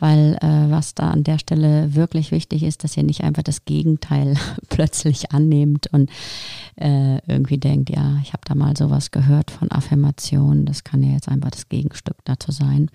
[0.00, 3.64] weil äh, was da an der Stelle wirklich wichtig ist, dass ihr nicht einfach das
[3.64, 4.34] Gegenteil
[4.68, 6.10] plötzlich annehmt und
[6.74, 11.12] äh, irgendwie denkt, ja, ich habe da mal sowas gehört von Affirmation, das kann ja
[11.12, 12.90] jetzt einfach das Gegenstück dazu sein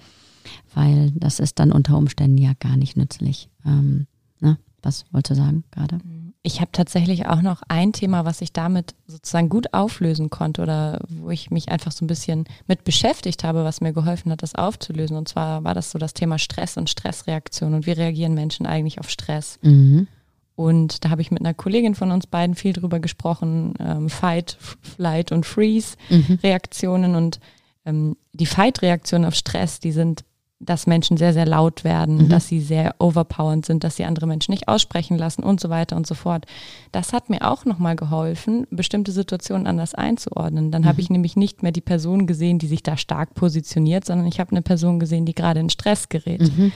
[0.74, 3.50] weil das ist dann unter Umständen ja gar nicht nützlich.
[3.66, 4.08] Ähm,
[4.40, 4.58] ne?
[4.82, 6.00] Was wolltest du sagen gerade?
[6.44, 11.02] Ich habe tatsächlich auch noch ein Thema, was ich damit sozusagen gut auflösen konnte oder
[11.10, 14.56] wo ich mich einfach so ein bisschen mit beschäftigt habe, was mir geholfen hat, das
[14.56, 15.18] aufzulösen.
[15.18, 19.00] Und zwar war das so das Thema Stress und Stressreaktion und wie reagieren Menschen eigentlich
[19.00, 19.60] auf Stress.
[19.62, 20.08] Mhm.
[20.56, 24.58] Und da habe ich mit einer Kollegin von uns beiden viel drüber gesprochen, ähm, Fight,
[24.82, 27.12] Flight und Freeze-Reaktionen.
[27.12, 27.18] Mhm.
[27.18, 27.40] Und
[27.86, 30.24] ähm, die Fight-Reaktionen auf Stress, die sind
[30.60, 32.30] dass Menschen sehr, sehr laut werden, mhm.
[32.30, 35.96] dass sie sehr overpowernd sind, dass sie andere Menschen nicht aussprechen lassen und so weiter
[35.96, 36.46] und so fort.
[36.92, 40.72] Das hat mir auch nochmal geholfen, bestimmte Situationen anders einzuordnen.
[40.72, 40.88] Dann mhm.
[40.88, 44.40] habe ich nämlich nicht mehr die Person gesehen, die sich da stark positioniert, sondern ich
[44.40, 46.42] habe eine Person gesehen, die gerade in Stress gerät.
[46.42, 46.72] Mhm.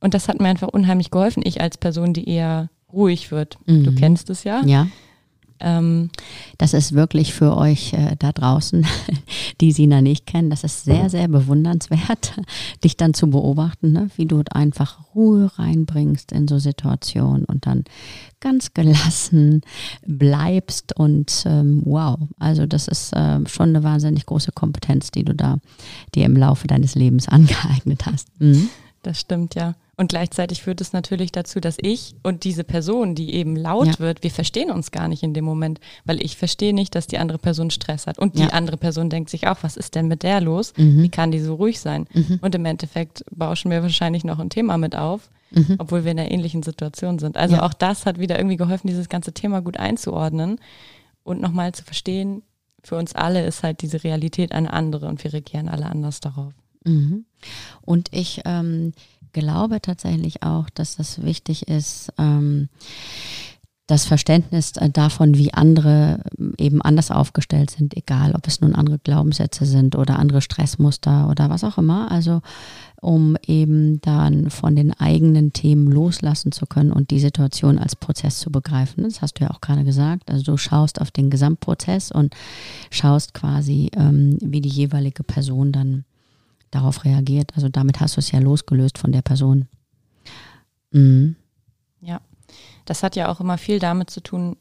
[0.00, 3.58] Und das hat mir einfach unheimlich geholfen, ich als Person, die eher ruhig wird.
[3.66, 3.94] Du mhm.
[3.96, 4.62] kennst es ja.
[4.64, 4.88] Ja.
[5.60, 6.10] Ähm,
[6.58, 8.86] das ist wirklich für euch äh, da draußen,
[9.60, 12.34] die Sina nicht kennen, das ist sehr, sehr bewundernswert,
[12.84, 14.10] dich dann zu beobachten, ne?
[14.16, 17.84] wie du einfach Ruhe reinbringst in so Situationen und dann
[18.40, 19.62] ganz gelassen
[20.06, 25.34] bleibst und ähm, wow, also das ist äh, schon eine wahnsinnig große Kompetenz, die du
[25.34, 25.58] da
[26.14, 28.28] dir im Laufe deines Lebens angeeignet hast.
[28.38, 28.68] Mhm.
[29.06, 29.76] Das stimmt, ja.
[29.96, 33.98] Und gleichzeitig führt es natürlich dazu, dass ich und diese Person, die eben laut ja.
[34.00, 37.18] wird, wir verstehen uns gar nicht in dem Moment, weil ich verstehe nicht, dass die
[37.18, 38.18] andere Person Stress hat.
[38.18, 38.48] Und die ja.
[38.48, 40.72] andere Person denkt sich auch, was ist denn mit der los?
[40.76, 41.04] Mhm.
[41.04, 42.08] Wie kann die so ruhig sein?
[42.12, 42.40] Mhm.
[42.42, 45.76] Und im Endeffekt bauschen wir wahrscheinlich noch ein Thema mit auf, mhm.
[45.78, 47.36] obwohl wir in einer ähnlichen Situation sind.
[47.36, 47.62] Also ja.
[47.62, 50.58] auch das hat wieder irgendwie geholfen, dieses ganze Thema gut einzuordnen
[51.22, 52.42] und nochmal zu verstehen,
[52.82, 56.52] für uns alle ist halt diese Realität eine andere und wir reagieren alle anders darauf.
[56.86, 57.24] Mhm.
[57.82, 58.92] Und ich ähm,
[59.32, 62.68] glaube tatsächlich auch, dass das wichtig ist, ähm,
[63.86, 68.74] das Verständnis äh, davon, wie andere ähm, eben anders aufgestellt sind, egal ob es nun
[68.74, 72.10] andere Glaubenssätze sind oder andere Stressmuster oder was auch immer.
[72.10, 72.42] Also
[73.00, 78.40] um eben dann von den eigenen Themen loslassen zu können und die Situation als Prozess
[78.40, 79.04] zu begreifen.
[79.04, 80.30] Das hast du ja auch gerade gesagt.
[80.30, 82.34] Also du schaust auf den Gesamtprozess und
[82.90, 86.04] schaust quasi, ähm, wie die jeweilige Person dann
[86.76, 87.52] darauf reagiert.
[87.54, 89.66] Also damit hast du es ja losgelöst von der Person.
[90.90, 91.36] Mhm.
[92.00, 92.20] Ja,
[92.84, 94.56] das hat ja auch immer viel damit zu tun,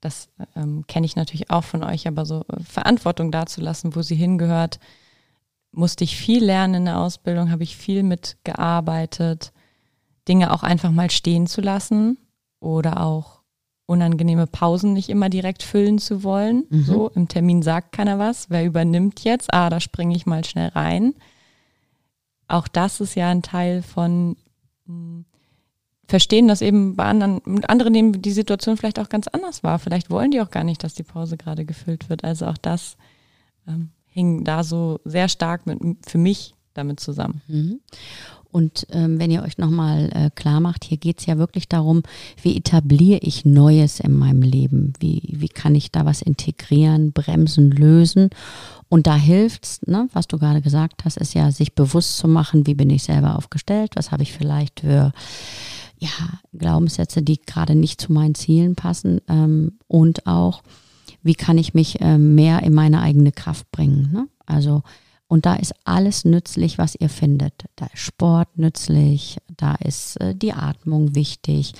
[0.00, 4.14] das ähm, kenne ich natürlich auch von euch, aber so äh, Verantwortung dazulassen, wo sie
[4.14, 4.78] hingehört,
[5.72, 9.52] musste ich viel lernen in der Ausbildung, habe ich viel mitgearbeitet,
[10.28, 12.18] Dinge auch einfach mal stehen zu lassen
[12.60, 13.40] oder auch
[13.86, 16.64] unangenehme Pausen nicht immer direkt füllen zu wollen.
[16.70, 16.84] Mhm.
[16.84, 18.50] So, im Termin sagt keiner was.
[18.50, 19.52] Wer übernimmt jetzt?
[19.54, 21.14] Ah, da springe ich mal schnell rein
[22.48, 24.36] auch das ist ja ein Teil von
[24.86, 25.24] mh, hm,
[26.08, 29.78] verstehen, dass eben bei anderen, andere nehmen die Situation vielleicht auch ganz anders war.
[29.78, 32.24] Vielleicht wollen die auch gar nicht, dass die Pause gerade gefüllt wird.
[32.24, 32.96] Also auch das
[33.66, 37.42] ähm, hing da so sehr stark mit, für mich damit zusammen.
[37.48, 37.80] Mhm.
[38.52, 42.02] Und ähm, wenn ihr euch nochmal äh, klar macht, hier geht es ja wirklich darum,
[42.40, 44.94] wie etabliere ich Neues in meinem Leben?
[44.98, 48.30] Wie, wie kann ich da was integrieren, bremsen, lösen?
[48.88, 52.66] Und da hilft's, ne, was du gerade gesagt hast, ist ja, sich bewusst zu machen,
[52.66, 55.12] wie bin ich selber aufgestellt, was habe ich vielleicht für
[55.98, 56.10] ja,
[56.52, 60.62] Glaubenssätze, die gerade nicht zu meinen Zielen passen ähm, und auch,
[61.22, 64.12] wie kann ich mich äh, mehr in meine eigene Kraft bringen.
[64.12, 64.28] Ne?
[64.44, 64.82] Also
[65.28, 67.64] und da ist alles nützlich, was ihr findet.
[67.74, 71.72] Da ist Sport nützlich, da ist äh, die Atmung wichtig,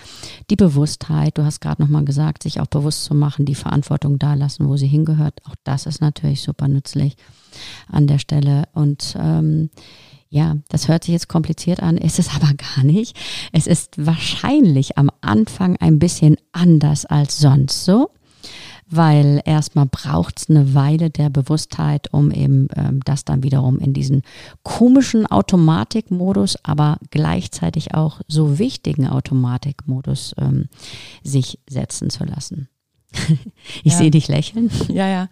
[0.50, 1.38] die Bewusstheit.
[1.38, 4.76] Du hast gerade nochmal gesagt, sich auch bewusst zu machen, die Verantwortung da lassen, wo
[4.76, 5.40] sie hingehört.
[5.46, 7.16] Auch das ist natürlich super nützlich
[7.88, 8.64] an der Stelle.
[8.72, 9.70] Und ähm,
[10.28, 13.16] ja, das hört sich jetzt kompliziert an, ist es aber gar nicht.
[13.52, 18.10] Es ist wahrscheinlich am Anfang ein bisschen anders als sonst so
[18.88, 23.92] weil erstmal braucht es eine Weile der Bewusstheit, um eben ähm, das dann wiederum in
[23.92, 24.22] diesen
[24.62, 30.68] komischen Automatikmodus, aber gleichzeitig auch so wichtigen Automatikmodus ähm,
[31.24, 32.68] sich setzen zu lassen.
[33.82, 33.98] ich ja.
[33.98, 34.70] sehe dich lächeln.
[34.88, 35.28] Ja, ja.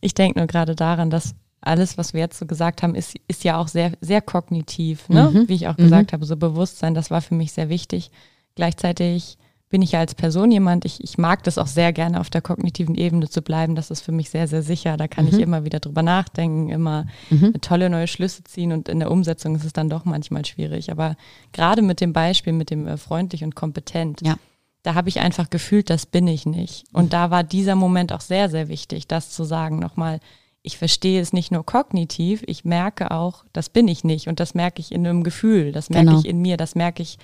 [0.00, 3.44] Ich denke nur gerade daran, dass alles, was wir jetzt so gesagt haben, ist, ist
[3.44, 5.30] ja auch sehr, sehr kognitiv, ne?
[5.32, 5.48] Mhm.
[5.48, 6.14] wie ich auch gesagt mhm.
[6.14, 6.26] habe.
[6.26, 8.10] So Bewusstsein, das war für mich sehr wichtig.
[8.54, 9.38] Gleichzeitig
[9.68, 12.40] bin ich ja als Person jemand, ich, ich mag das auch sehr gerne auf der
[12.40, 13.74] kognitiven Ebene zu bleiben.
[13.74, 14.96] Das ist für mich sehr, sehr sicher.
[14.96, 15.32] Da kann mhm.
[15.32, 17.52] ich immer wieder drüber nachdenken, immer mhm.
[17.60, 20.92] tolle neue Schlüsse ziehen und in der Umsetzung ist es dann doch manchmal schwierig.
[20.92, 21.16] Aber
[21.52, 24.36] gerade mit dem Beispiel, mit dem äh, freundlich und kompetent, ja.
[24.84, 26.84] da habe ich einfach gefühlt, das bin ich nicht.
[26.92, 30.20] Und da war dieser Moment auch sehr, sehr wichtig, das zu sagen nochmal.
[30.62, 34.28] Ich verstehe es nicht nur kognitiv, ich merke auch, das bin ich nicht.
[34.28, 36.20] Und das merke ich in einem Gefühl, das merke genau.
[36.20, 37.18] ich in mir, das merke ich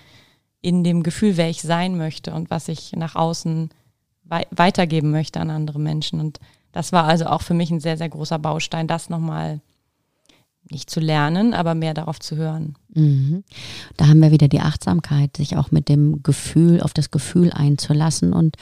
[0.63, 3.71] in dem Gefühl, wer ich sein möchte und was ich nach außen
[4.25, 6.21] wei weitergeben möchte an andere Menschen.
[6.21, 6.39] Und
[6.71, 9.61] das war also auch für mich ein sehr, sehr großer Baustein, das nochmal
[10.71, 12.77] nicht zu lernen, aber mehr darauf zu hören.
[12.95, 13.43] Mhm.
[13.97, 18.33] Da haben wir wieder die Achtsamkeit, sich auch mit dem Gefühl, auf das Gefühl einzulassen
[18.33, 18.57] und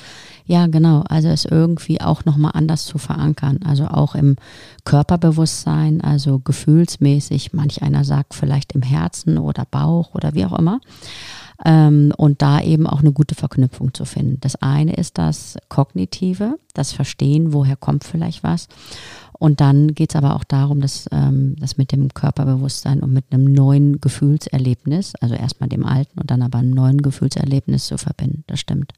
[0.46, 4.36] ja, genau, also es irgendwie auch nochmal anders zu verankern, also auch im
[4.84, 10.80] Körperbewusstsein, also gefühlsmäßig, manch einer sagt vielleicht im Herzen oder Bauch oder wie auch immer
[11.64, 14.38] ähm, und da eben auch eine gute Verknüpfung zu finden.
[14.40, 18.68] Das eine ist das Kognitive, das Verstehen, woher kommt vielleicht was.
[19.32, 23.24] Und dann geht es aber auch darum, dass ähm, das mit dem Körperbewusstsein und mit
[23.30, 28.44] einem neuen Gefühlserlebnis, also erstmal dem alten und dann aber einem neuen Gefühlserlebnis zu verbinden.
[28.46, 28.92] Das stimmt.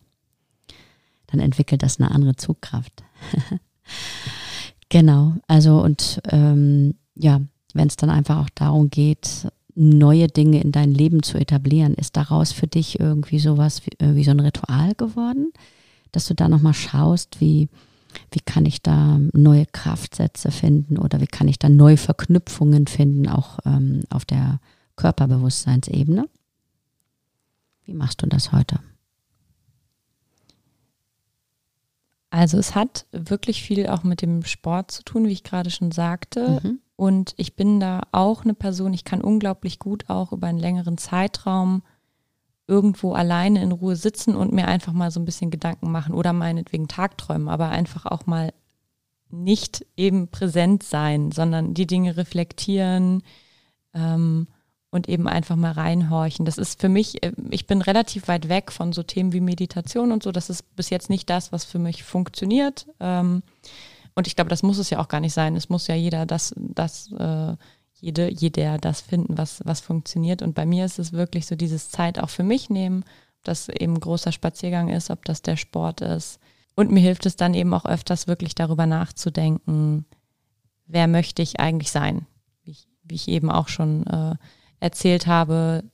[1.29, 3.05] Dann entwickelt das eine andere Zugkraft.
[4.89, 7.41] genau, also und ähm, ja,
[7.75, 11.95] wenn es dann einfach auch darum geht, neue Dinge in dein Leben zu etablieren.
[11.95, 15.53] Ist daraus für dich irgendwie sowas wie, äh, wie so ein Ritual geworden,
[16.13, 17.69] dass du da nochmal schaust, wie,
[18.31, 23.29] wie kann ich da neue Kraftsätze finden oder wie kann ich da neue Verknüpfungen finden,
[23.29, 24.61] auch ähm, auf der
[24.97, 26.29] Körperbewusstseinsebene?
[27.85, 28.79] Wie machst du das heute?
[32.31, 35.93] Also es hat wirklich viel auch mit dem Sport zu tun, wie ich gerade schon
[35.93, 36.61] sagte.
[36.63, 36.79] Mhm.
[36.97, 40.99] Und ich bin da auch eine Person, ich kann unglaublich gut auch über einen längeren
[40.99, 41.83] Zeitraum
[42.67, 46.33] irgendwo alleine in Ruhe sitzen und mir einfach mal so ein bisschen Gedanken machen oder
[46.33, 48.53] meinetwegen Tagträumen, aber einfach auch mal
[49.31, 53.23] nicht eben präsent sein, sondern die Dinge reflektieren
[53.95, 54.47] ähm,
[54.91, 56.45] und eben einfach mal reinhorchen.
[56.45, 60.13] Das ist für mich, äh, ich bin relativ weit weg von so Themen wie Meditation
[60.13, 60.33] und so.
[60.33, 62.87] Das ist bis jetzt nicht das, was für mich funktioniert.
[63.01, 63.43] Ähm,
[64.15, 65.57] und ich glaube, das muss es ja auch gar nicht sein.
[65.57, 67.57] Es muss ja jeder das, das, äh,
[67.95, 70.43] jede, jeder das finden, was, was funktioniert.
[70.43, 73.05] Und bei mir ist es wirklich so dieses Zeit auch für mich nehmen,
[73.39, 76.39] ob das eben großer Spaziergang ist, ob das der Sport ist.
[76.75, 80.05] Und mir hilft es dann eben auch öfters wirklich darüber nachzudenken,
[80.87, 82.27] wer möchte ich eigentlich sein?
[82.65, 84.35] Wie ich, wie ich eben auch schon äh,
[84.81, 85.85] erzählt habe,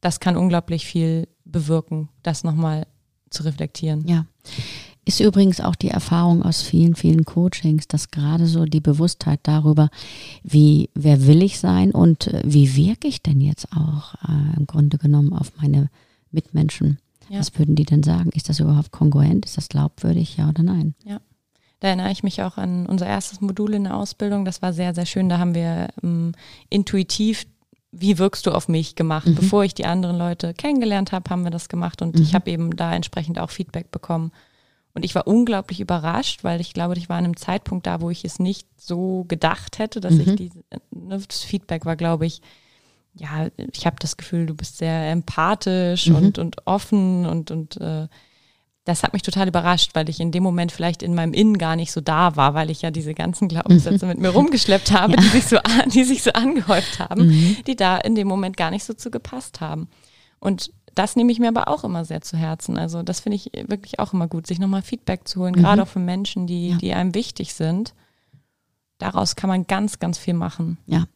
[0.00, 2.86] das kann unglaublich viel bewirken, das nochmal
[3.30, 4.06] zu reflektieren.
[4.06, 4.26] Ja.
[5.04, 9.90] Ist übrigens auch die Erfahrung aus vielen, vielen Coachings, dass gerade so die Bewusstheit darüber,
[10.44, 14.66] wie, wer will ich sein und äh, wie wirke ich denn jetzt auch äh, im
[14.66, 15.90] Grunde genommen auf meine
[16.30, 16.98] Mitmenschen.
[17.28, 17.40] Ja.
[17.40, 18.30] Was würden die denn sagen?
[18.30, 19.44] Ist das überhaupt kongruent?
[19.44, 20.94] Ist das glaubwürdig, ja oder nein?
[21.04, 21.20] Ja.
[21.80, 24.44] Da erinnere ich mich auch an unser erstes Modul in der Ausbildung.
[24.44, 25.28] Das war sehr, sehr schön.
[25.28, 26.32] Da haben wir ähm,
[26.68, 27.44] intuitiv
[27.92, 29.28] wie wirkst du auf mich gemacht.
[29.28, 29.34] Mhm.
[29.34, 32.22] Bevor ich die anderen Leute kennengelernt habe, haben wir das gemacht und mhm.
[32.22, 34.32] ich habe eben da entsprechend auch Feedback bekommen.
[34.94, 38.10] Und ich war unglaublich überrascht, weil ich glaube, ich war an einem Zeitpunkt da, wo
[38.10, 40.20] ich es nicht so gedacht hätte, dass mhm.
[40.20, 40.58] ich diese,
[40.90, 42.42] ne, das Feedback war, glaube ich,
[43.14, 46.16] ja, ich habe das Gefühl, du bist sehr empathisch mhm.
[46.16, 48.08] und, und offen und, und äh,
[48.84, 51.76] das hat mich total überrascht, weil ich in dem Moment vielleicht in meinem Innen gar
[51.76, 55.20] nicht so da war, weil ich ja diese ganzen Glaubenssätze mit mir rumgeschleppt habe, ja.
[55.20, 57.56] die, sich so, die sich so angehäuft haben, mhm.
[57.66, 59.88] die da in dem Moment gar nicht so zu gepasst haben.
[60.40, 62.78] Und das nehme ich mir aber auch immer sehr zu Herzen.
[62.78, 65.60] Also das finde ich wirklich auch immer gut, sich nochmal Feedback zu holen, mhm.
[65.60, 66.76] gerade auch von Menschen, die, ja.
[66.76, 67.94] die einem wichtig sind.
[69.02, 70.78] Daraus kann man ganz, ganz viel machen.
[70.86, 71.06] Ja,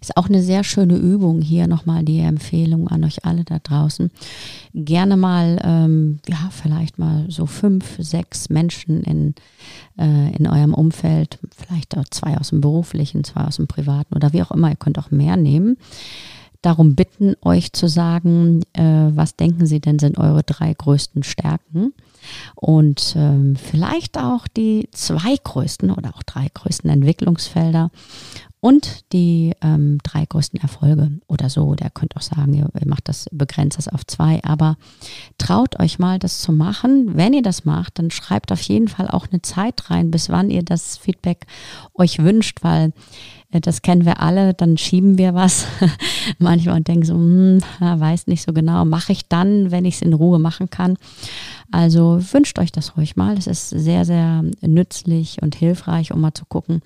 [0.00, 1.42] ist auch eine sehr schöne Übung.
[1.42, 4.10] Hier nochmal die Empfehlung an euch alle da draußen.
[4.72, 9.34] Gerne mal, ähm, ja, vielleicht mal so fünf, sechs Menschen in,
[9.98, 14.32] äh, in eurem Umfeld, vielleicht auch zwei aus dem beruflichen, zwei aus dem privaten oder
[14.32, 14.70] wie auch immer.
[14.70, 15.76] Ihr könnt auch mehr nehmen
[16.64, 21.92] darum bitten, euch zu sagen, äh, was denken Sie denn sind eure drei größten Stärken
[22.54, 27.90] und ähm, vielleicht auch die zwei größten oder auch drei größten Entwicklungsfelder
[28.64, 31.74] und die ähm, drei größten Erfolge oder so.
[31.74, 34.78] Der könnt auch sagen, ihr, macht das, begrenzt das auf zwei, aber
[35.36, 37.14] traut euch mal, das zu machen.
[37.14, 40.48] Wenn ihr das macht, dann schreibt auf jeden Fall auch eine Zeit rein, bis wann
[40.48, 41.46] ihr das Feedback
[41.92, 42.94] euch wünscht, weil
[43.60, 45.66] das kennen wir alle, dann schieben wir was
[46.38, 50.02] manchmal und denken so, hm, weiß nicht so genau, mache ich dann, wenn ich es
[50.02, 50.96] in Ruhe machen kann.
[51.70, 53.36] Also wünscht euch das ruhig mal.
[53.36, 56.82] Es ist sehr, sehr nützlich und hilfreich, um mal zu gucken,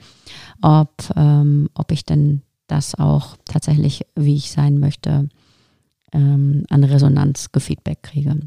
[0.62, 5.28] ob, ähm, ob ich denn das auch tatsächlich, wie ich sein möchte,
[6.12, 8.38] ähm, an Resonanz gefeedback kriege.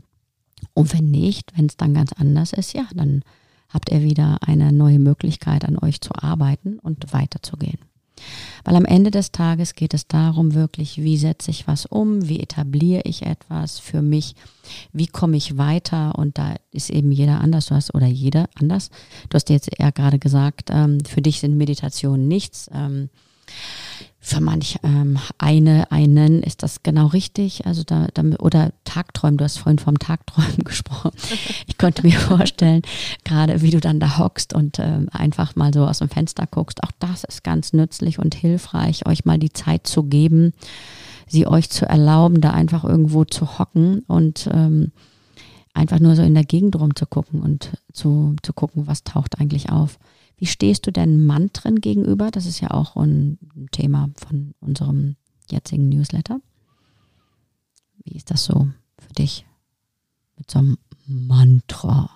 [0.73, 3.23] Und wenn nicht, wenn es dann ganz anders ist, ja, dann
[3.69, 7.79] habt ihr wieder eine neue Möglichkeit, an euch zu arbeiten und weiterzugehen.
[8.63, 12.39] Weil am Ende des Tages geht es darum, wirklich, wie setze ich was um, wie
[12.39, 14.35] etabliere ich etwas für mich,
[14.93, 18.89] wie komme ich weiter und da ist eben jeder anders, du hast, oder jeder anders.
[19.29, 22.69] Du hast jetzt eher gerade gesagt, ähm, für dich sind Meditationen nichts.
[22.73, 23.09] Ähm,
[24.23, 27.65] für manch ähm, eine, einen ist das genau richtig.
[27.65, 31.11] Also da, da, oder Tagträumen, du hast vorhin vom Tagträumen gesprochen.
[31.65, 32.83] Ich könnte mir vorstellen,
[33.25, 36.83] gerade wie du dann da hockst und ähm, einfach mal so aus dem Fenster guckst,
[36.83, 40.53] auch das ist ganz nützlich und hilfreich, euch mal die Zeit zu geben,
[41.27, 44.91] sie euch zu erlauben, da einfach irgendwo zu hocken und ähm,
[45.73, 49.97] einfach nur so in der Gegend rumzugucken und zu, zu gucken, was taucht eigentlich auf.
[50.41, 52.31] Wie stehst du denn Mantren gegenüber?
[52.31, 53.37] Das ist ja auch ein
[53.71, 55.15] Thema von unserem
[55.51, 56.41] jetzigen Newsletter.
[58.03, 59.45] Wie ist das so für dich
[60.37, 62.09] mit so einem Mantra?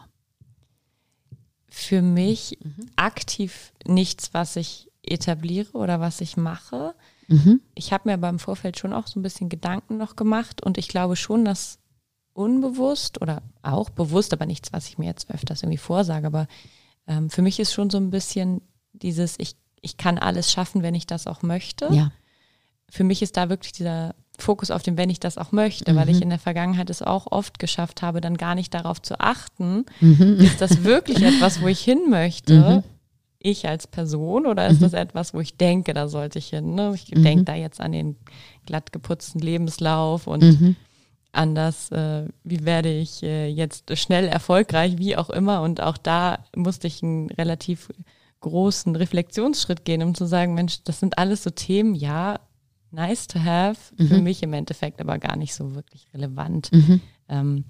[1.70, 2.90] Für mich mhm.
[2.96, 6.96] aktiv nichts, was ich etabliere oder was ich mache.
[7.28, 7.62] Mhm.
[7.76, 10.88] Ich habe mir beim Vorfeld schon auch so ein bisschen Gedanken noch gemacht und ich
[10.88, 11.78] glaube schon, dass
[12.34, 16.48] unbewusst oder auch bewusst, aber nichts, was ich mir jetzt öfters irgendwie vorsage, aber
[17.08, 18.62] ähm, für mich ist schon so ein bisschen
[18.94, 21.88] dieses, ich, ich kann alles schaffen, wenn ich das auch möchte.
[21.92, 22.12] Ja.
[22.90, 25.98] Für mich ist da wirklich dieser Fokus auf dem, wenn ich das auch möchte, mhm.
[25.98, 26.24] weil ich mhm.
[26.24, 30.38] in der Vergangenheit es auch oft geschafft habe, dann gar nicht darauf zu achten, mhm.
[30.40, 32.84] ist das wirklich etwas, wo ich hin möchte, mhm.
[33.40, 34.86] ich als Person, oder ist mhm.
[34.86, 36.76] das etwas, wo ich denke, da sollte ich hin?
[36.76, 36.92] Ne?
[36.96, 38.18] Ich denke da jetzt an den
[38.66, 40.76] glatt geputzten Lebenslauf und
[41.36, 45.62] anders, äh, wie werde ich äh, jetzt schnell erfolgreich, wie auch immer.
[45.62, 47.90] Und auch da musste ich einen relativ
[48.42, 52.40] großen Reflexionsschritt gehen, um zu sagen, Mensch, das sind alles so Themen, ja,
[52.92, 54.08] nice to have, mhm.
[54.08, 56.72] für mich im Endeffekt aber gar nicht so wirklich relevant.
[56.72, 57.02] Mhm.
[57.28, 57.66] Ähm,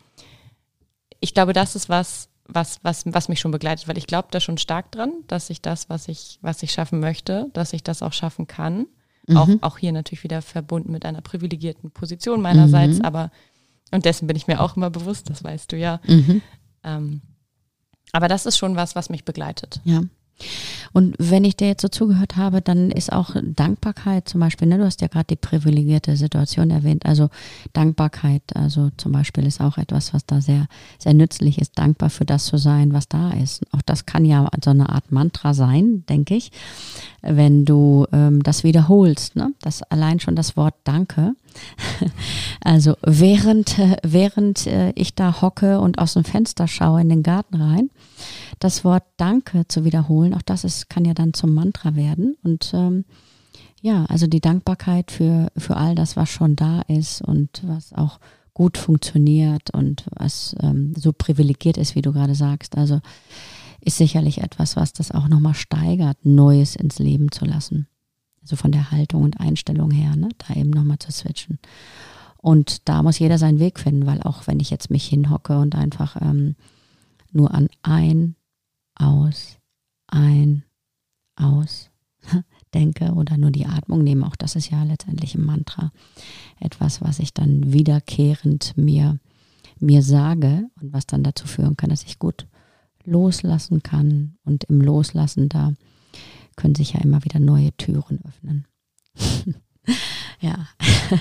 [1.19, 4.39] ich glaube, das ist was, was, was, was mich schon begleitet, weil ich glaube da
[4.39, 8.03] schon stark dran, dass ich das, was ich, was ich schaffen möchte, dass ich das
[8.03, 8.87] auch schaffen kann.
[9.27, 9.37] Mhm.
[9.37, 13.05] Auch, auch hier natürlich wieder verbunden mit einer privilegierten Position meinerseits, mhm.
[13.05, 13.31] aber
[13.95, 15.99] und dessen bin ich mir auch immer bewusst, das weißt du ja.
[16.07, 16.41] Mhm.
[16.83, 17.21] Ähm,
[18.11, 19.81] aber das ist schon was, was mich begleitet.
[19.83, 20.03] Ja.
[20.91, 24.77] Und wenn ich dir jetzt so zugehört habe, dann ist auch Dankbarkeit zum Beispiel, ne,
[24.77, 27.29] du hast ja gerade die privilegierte Situation erwähnt, also
[27.73, 32.25] Dankbarkeit, also zum Beispiel ist auch etwas, was da sehr, sehr nützlich ist, dankbar für
[32.25, 33.63] das zu sein, was da ist.
[33.71, 36.51] Auch das kann ja so eine Art Mantra sein, denke ich,
[37.27, 39.53] wenn du ähm, das wiederholst, ne?
[39.61, 41.33] das allein schon das Wort Danke
[42.63, 47.23] also während, äh, während äh, ich da hocke und aus dem Fenster schaue in den
[47.23, 47.89] Garten rein,
[48.59, 52.37] das Wort Danke zu wiederholen, auch das ist, kann ja dann zum Mantra werden.
[52.43, 53.05] Und ähm,
[53.81, 58.19] ja, also die Dankbarkeit für, für all das, was schon da ist und was auch
[58.53, 62.77] gut funktioniert und was ähm, so privilegiert ist, wie du gerade sagst.
[62.77, 63.01] Also
[63.85, 67.87] ist sicherlich etwas, was das auch nochmal steigert, Neues ins Leben zu lassen.
[68.41, 71.59] Also von der Haltung und Einstellung her, ne, da eben nochmal zu switchen.
[72.37, 75.75] Und da muss jeder seinen Weg finden, weil auch wenn ich jetzt mich hinhocke und
[75.75, 76.55] einfach ähm,
[77.31, 78.35] nur an ein,
[78.95, 79.57] aus,
[80.07, 80.63] ein,
[81.35, 81.91] aus
[82.73, 85.91] denke oder nur die Atmung nehme, auch das ist ja letztendlich ein Mantra.
[86.59, 89.19] Etwas, was ich dann wiederkehrend mir,
[89.79, 92.47] mir sage und was dann dazu führen kann, dass ich gut
[93.05, 95.73] loslassen kann und im Loslassen da
[96.55, 98.65] können sich ja immer wieder neue Türen öffnen.
[100.39, 100.67] ja,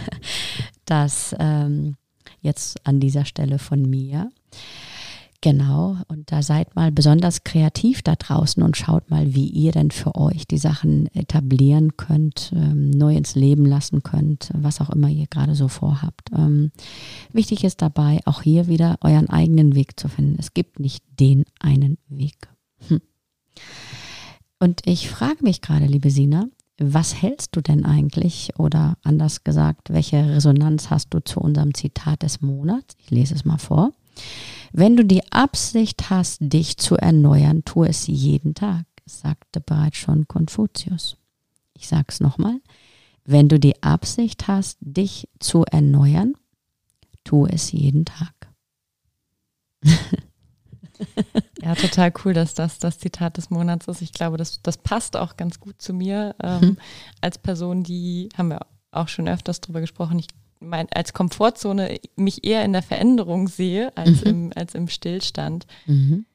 [0.85, 1.97] das ähm,
[2.40, 4.31] jetzt an dieser Stelle von mir.
[5.45, 9.91] Genau, und da seid mal besonders kreativ da draußen und schaut mal, wie ihr denn
[9.91, 15.11] für euch die Sachen etablieren könnt, ähm, neu ins Leben lassen könnt, was auch immer
[15.11, 16.31] ihr gerade so vorhabt.
[16.35, 16.73] Ähm,
[17.31, 20.37] wichtig ist dabei, auch hier wieder euren eigenen Weg zu finden.
[20.39, 22.49] Es gibt nicht den einen Weg.
[22.89, 23.03] Hm.
[24.61, 26.47] Und ich frage mich gerade, liebe Sina,
[26.79, 32.23] was hältst du denn eigentlich oder anders gesagt, welche Resonanz hast du zu unserem Zitat
[32.23, 32.97] des Monats?
[32.99, 33.93] Ich lese es mal vor.
[34.77, 40.27] Wenn du die Absicht hast, dich zu erneuern, tu es jeden Tag, sagte bereits schon
[40.27, 41.17] Konfuzius.
[41.75, 42.61] Ich sage es nochmal.
[43.25, 46.35] Wenn du die Absicht hast, dich zu erneuern,
[47.23, 48.35] tu es jeden Tag.
[51.63, 54.03] Ja, total cool, dass das das Zitat des Monats ist.
[54.03, 56.77] Ich glaube, das, das passt auch ganz gut zu mir ähm, mhm.
[57.21, 60.29] als Person, die, haben wir auch schon öfters drüber gesprochen, ich
[60.65, 64.31] mein, als Komfortzone mich eher in der Veränderung sehe als, mhm.
[64.31, 65.67] im, als im Stillstand.
[65.87, 66.27] Mhm.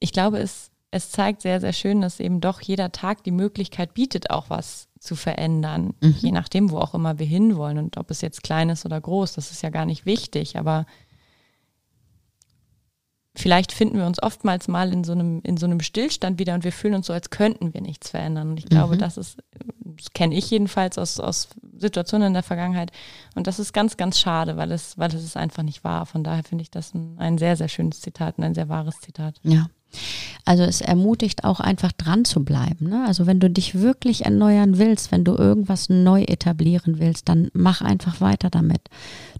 [0.00, 3.94] Ich glaube, es, es zeigt sehr, sehr schön, dass eben doch jeder Tag die Möglichkeit
[3.94, 5.94] bietet, auch was zu verändern.
[6.00, 6.16] Mhm.
[6.18, 9.34] Je nachdem, wo auch immer wir hinwollen und ob es jetzt klein ist oder groß,
[9.34, 10.86] das ist ja gar nicht wichtig, aber
[13.38, 16.64] vielleicht finden wir uns oftmals mal in so einem, in so einem Stillstand wieder und
[16.64, 18.50] wir fühlen uns so, als könnten wir nichts verändern.
[18.50, 18.98] Und ich glaube, mhm.
[18.98, 19.38] das ist,
[19.84, 22.90] das kenne ich jedenfalls aus, aus Situationen in der Vergangenheit.
[23.34, 26.06] Und das ist ganz, ganz schade, weil es, weil es ist einfach nicht wahr.
[26.06, 29.00] Von daher finde ich das ein, ein sehr, sehr schönes Zitat und ein sehr wahres
[29.00, 29.36] Zitat.
[29.42, 29.66] Ja.
[30.44, 32.88] Also es ermutigt auch einfach dran zu bleiben.
[32.88, 33.04] Ne?
[33.06, 37.82] Also wenn du dich wirklich erneuern willst, wenn du irgendwas neu etablieren willst, dann mach
[37.82, 38.80] einfach weiter damit.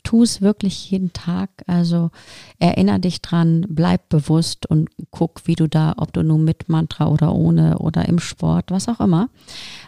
[0.03, 1.51] Tu es wirklich jeden Tag.
[1.66, 2.11] Also
[2.59, 7.09] erinnere dich dran, bleib bewusst und guck, wie du da, ob du nun mit Mantra
[7.09, 9.30] oder ohne oder im Sport, was auch immer.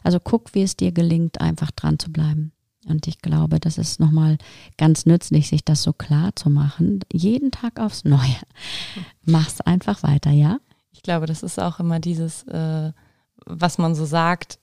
[0.03, 2.53] Also guck, wie es dir gelingt, einfach dran zu bleiben.
[2.87, 4.39] Und ich glaube, das ist nochmal
[4.79, 7.01] ganz nützlich, sich das so klar zu machen.
[7.13, 8.37] Jeden Tag aufs Neue.
[9.25, 10.59] Mach's einfach weiter, ja?
[10.93, 12.93] Ich glaube, das ist auch immer dieses, äh,
[13.45, 14.59] was man so sagt,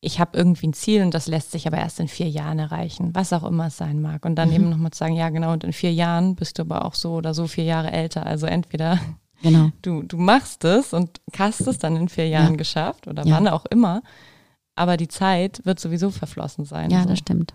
[0.00, 3.14] ich habe irgendwie ein Ziel und das lässt sich aber erst in vier Jahren erreichen,
[3.14, 4.24] was auch immer es sein mag.
[4.24, 4.54] Und dann mhm.
[4.54, 7.14] eben nochmal zu sagen, ja genau, und in vier Jahren bist du aber auch so
[7.14, 8.24] oder so vier Jahre älter.
[8.24, 8.98] Also entweder
[9.42, 9.70] genau.
[9.82, 12.56] du, du machst es und hast es dann in vier Jahren ja.
[12.56, 13.34] geschafft oder ja.
[13.34, 14.02] wann auch immer
[14.74, 16.90] aber die Zeit wird sowieso verflossen sein.
[16.90, 17.08] Ja, so.
[17.08, 17.54] das stimmt.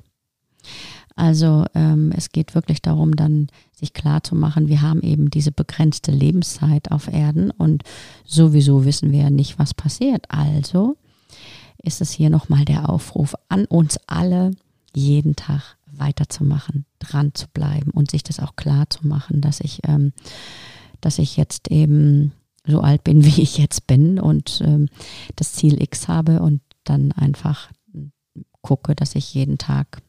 [1.15, 5.51] Also ähm, es geht wirklich darum, dann sich klar zu machen, wir haben eben diese
[5.51, 7.83] begrenzte Lebenszeit auf Erden und
[8.25, 10.25] sowieso wissen wir ja nicht, was passiert.
[10.29, 10.97] Also
[11.81, 14.51] ist es hier nochmal der Aufruf an uns alle,
[14.93, 19.79] jeden Tag weiterzumachen, dran zu bleiben und sich das auch klar zu machen, dass ich,
[19.87, 20.11] ähm,
[20.99, 22.33] dass ich jetzt eben
[22.65, 24.89] so alt bin, wie ich jetzt bin und ähm,
[25.35, 27.69] das Ziel X habe und dann einfach
[28.61, 30.01] gucke, dass ich jeden Tag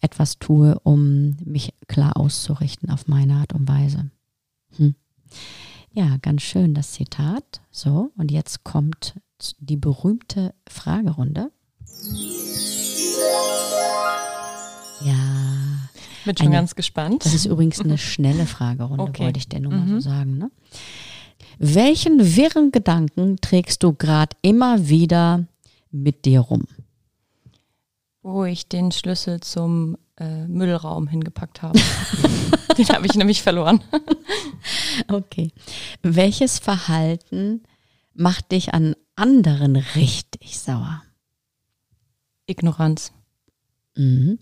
[0.00, 4.10] etwas tue, um mich klar auszurichten auf meine Art und Weise.
[4.76, 4.94] Hm.
[5.92, 7.60] Ja, ganz schön das Zitat.
[7.70, 9.14] So, und jetzt kommt
[9.58, 11.50] die berühmte Fragerunde.
[15.04, 15.14] Ja.
[16.24, 17.24] Bin schon eine, ganz gespannt.
[17.24, 19.24] Das ist übrigens eine schnelle Fragerunde, okay.
[19.24, 20.00] wollte ich dir nur mal mhm.
[20.00, 20.38] so sagen.
[20.38, 20.50] Ne?
[21.58, 25.46] Welchen wirren Gedanken trägst du gerade immer wieder
[25.90, 26.64] mit dir rum?
[28.22, 31.78] Wo ich den Schlüssel zum äh, Müllraum hingepackt habe.
[32.76, 33.82] den habe ich nämlich verloren.
[35.08, 35.52] okay.
[36.02, 37.62] Welches Verhalten
[38.14, 41.02] macht dich an anderen richtig sauer?
[42.46, 43.12] Ignoranz.
[43.96, 44.38] Mhm.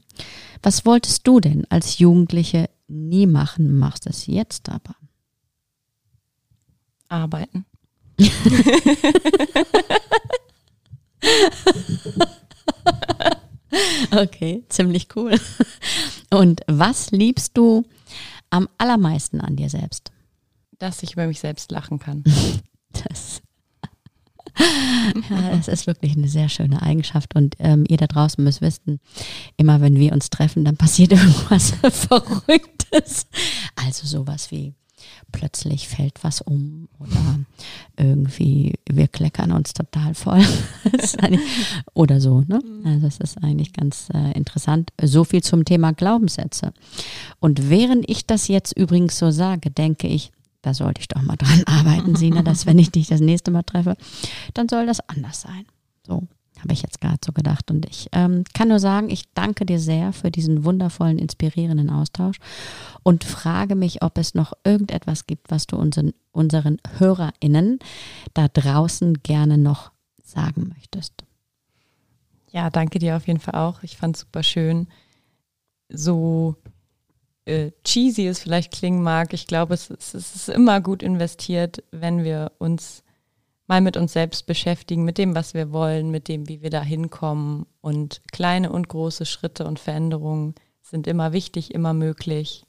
[0.63, 4.95] Was wolltest du denn als Jugendliche nie machen, machst es jetzt aber?
[7.09, 7.67] Arbeiten.
[14.13, 15.39] okay, ziemlich cool.
[16.31, 17.85] Und was liebst du
[18.51, 20.13] am allermeisten an dir selbst?
[20.79, 22.25] Dass ich über mich selbst lachen kann.
[23.11, 23.43] Das,
[25.29, 27.37] ja, das ist wirklich eine sehr schöne Eigenschaft.
[27.37, 29.01] Und ähm, ihr da draußen müsst wissen,
[29.59, 33.27] immer wenn wir uns treffen, dann passiert irgendwas Verrücktes.
[33.75, 34.73] Also sowas wie
[35.33, 37.41] plötzlich fällt was um oder
[37.97, 40.45] irgendwie wir kleckern uns total voll.
[41.95, 42.41] oder so.
[42.41, 42.61] Ne?
[42.65, 42.87] Mhm.
[42.87, 44.93] Also es ist eigentlich ganz äh, interessant.
[45.03, 46.73] So viel zum Thema Glaubenssätze.
[47.41, 50.33] Und während ich das jetzt übrigens so sage, denke ich,
[50.63, 53.63] da sollte ich doch mal dran arbeiten, Sina, dass wenn ich dich das nächste Mal
[53.63, 53.97] treffe,
[54.55, 55.65] dann soll das anders sein.
[56.07, 56.27] So.
[56.61, 57.71] Habe ich jetzt gerade so gedacht.
[57.71, 62.39] Und ich ähm, kann nur sagen, ich danke dir sehr für diesen wundervollen, inspirierenden Austausch
[63.03, 67.79] und frage mich, ob es noch irgendetwas gibt, was du unseren, unseren HörerInnen
[68.35, 69.93] da draußen gerne noch
[70.23, 71.13] sagen möchtest.
[72.53, 73.83] Ja, danke dir auf jeden Fall auch.
[73.83, 74.89] Ich fand es super schön.
[75.89, 76.57] So
[77.47, 81.83] äh, cheesy es vielleicht klingen mag, ich glaube, es, es, es ist immer gut investiert,
[81.93, 83.05] wenn wir uns
[83.67, 86.83] mal mit uns selbst beschäftigen, mit dem, was wir wollen, mit dem, wie wir da
[86.83, 87.67] hinkommen.
[87.81, 92.65] Und kleine und große Schritte und Veränderungen sind immer wichtig, immer möglich.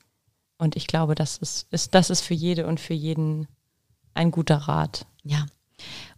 [0.57, 3.47] Und ich glaube, das ist, ist, das ist für jede und für jeden
[4.13, 5.05] ein guter Rat.
[5.23, 5.41] Ja.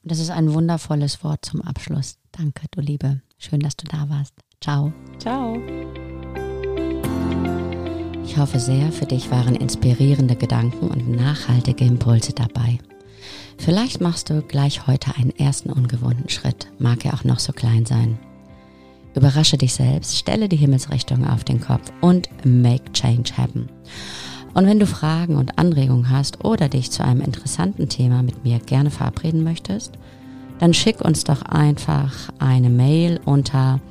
[0.02, 2.18] Und das ist ein wundervolles Wort zum Abschluss.
[2.32, 3.22] Danke, du Liebe.
[3.38, 4.34] Schön, dass du da warst.
[4.62, 4.94] Ciao.
[5.18, 5.58] Ciao.
[8.24, 12.78] Ich hoffe sehr, für dich waren inspirierende Gedanken und nachhaltige Impulse dabei.
[13.60, 17.86] Vielleicht machst du gleich heute einen ersten ungewohnten Schritt, mag er auch noch so klein
[17.86, 18.18] sein.
[19.16, 23.68] Überrasche dich selbst, stelle die Himmelsrichtung auf den Kopf und make change happen.
[24.54, 28.60] Und wenn du Fragen und Anregungen hast oder dich zu einem interessanten Thema mit mir
[28.60, 29.92] gerne verabreden möchtest,
[30.60, 33.82] dann schick uns doch einfach eine Mail unter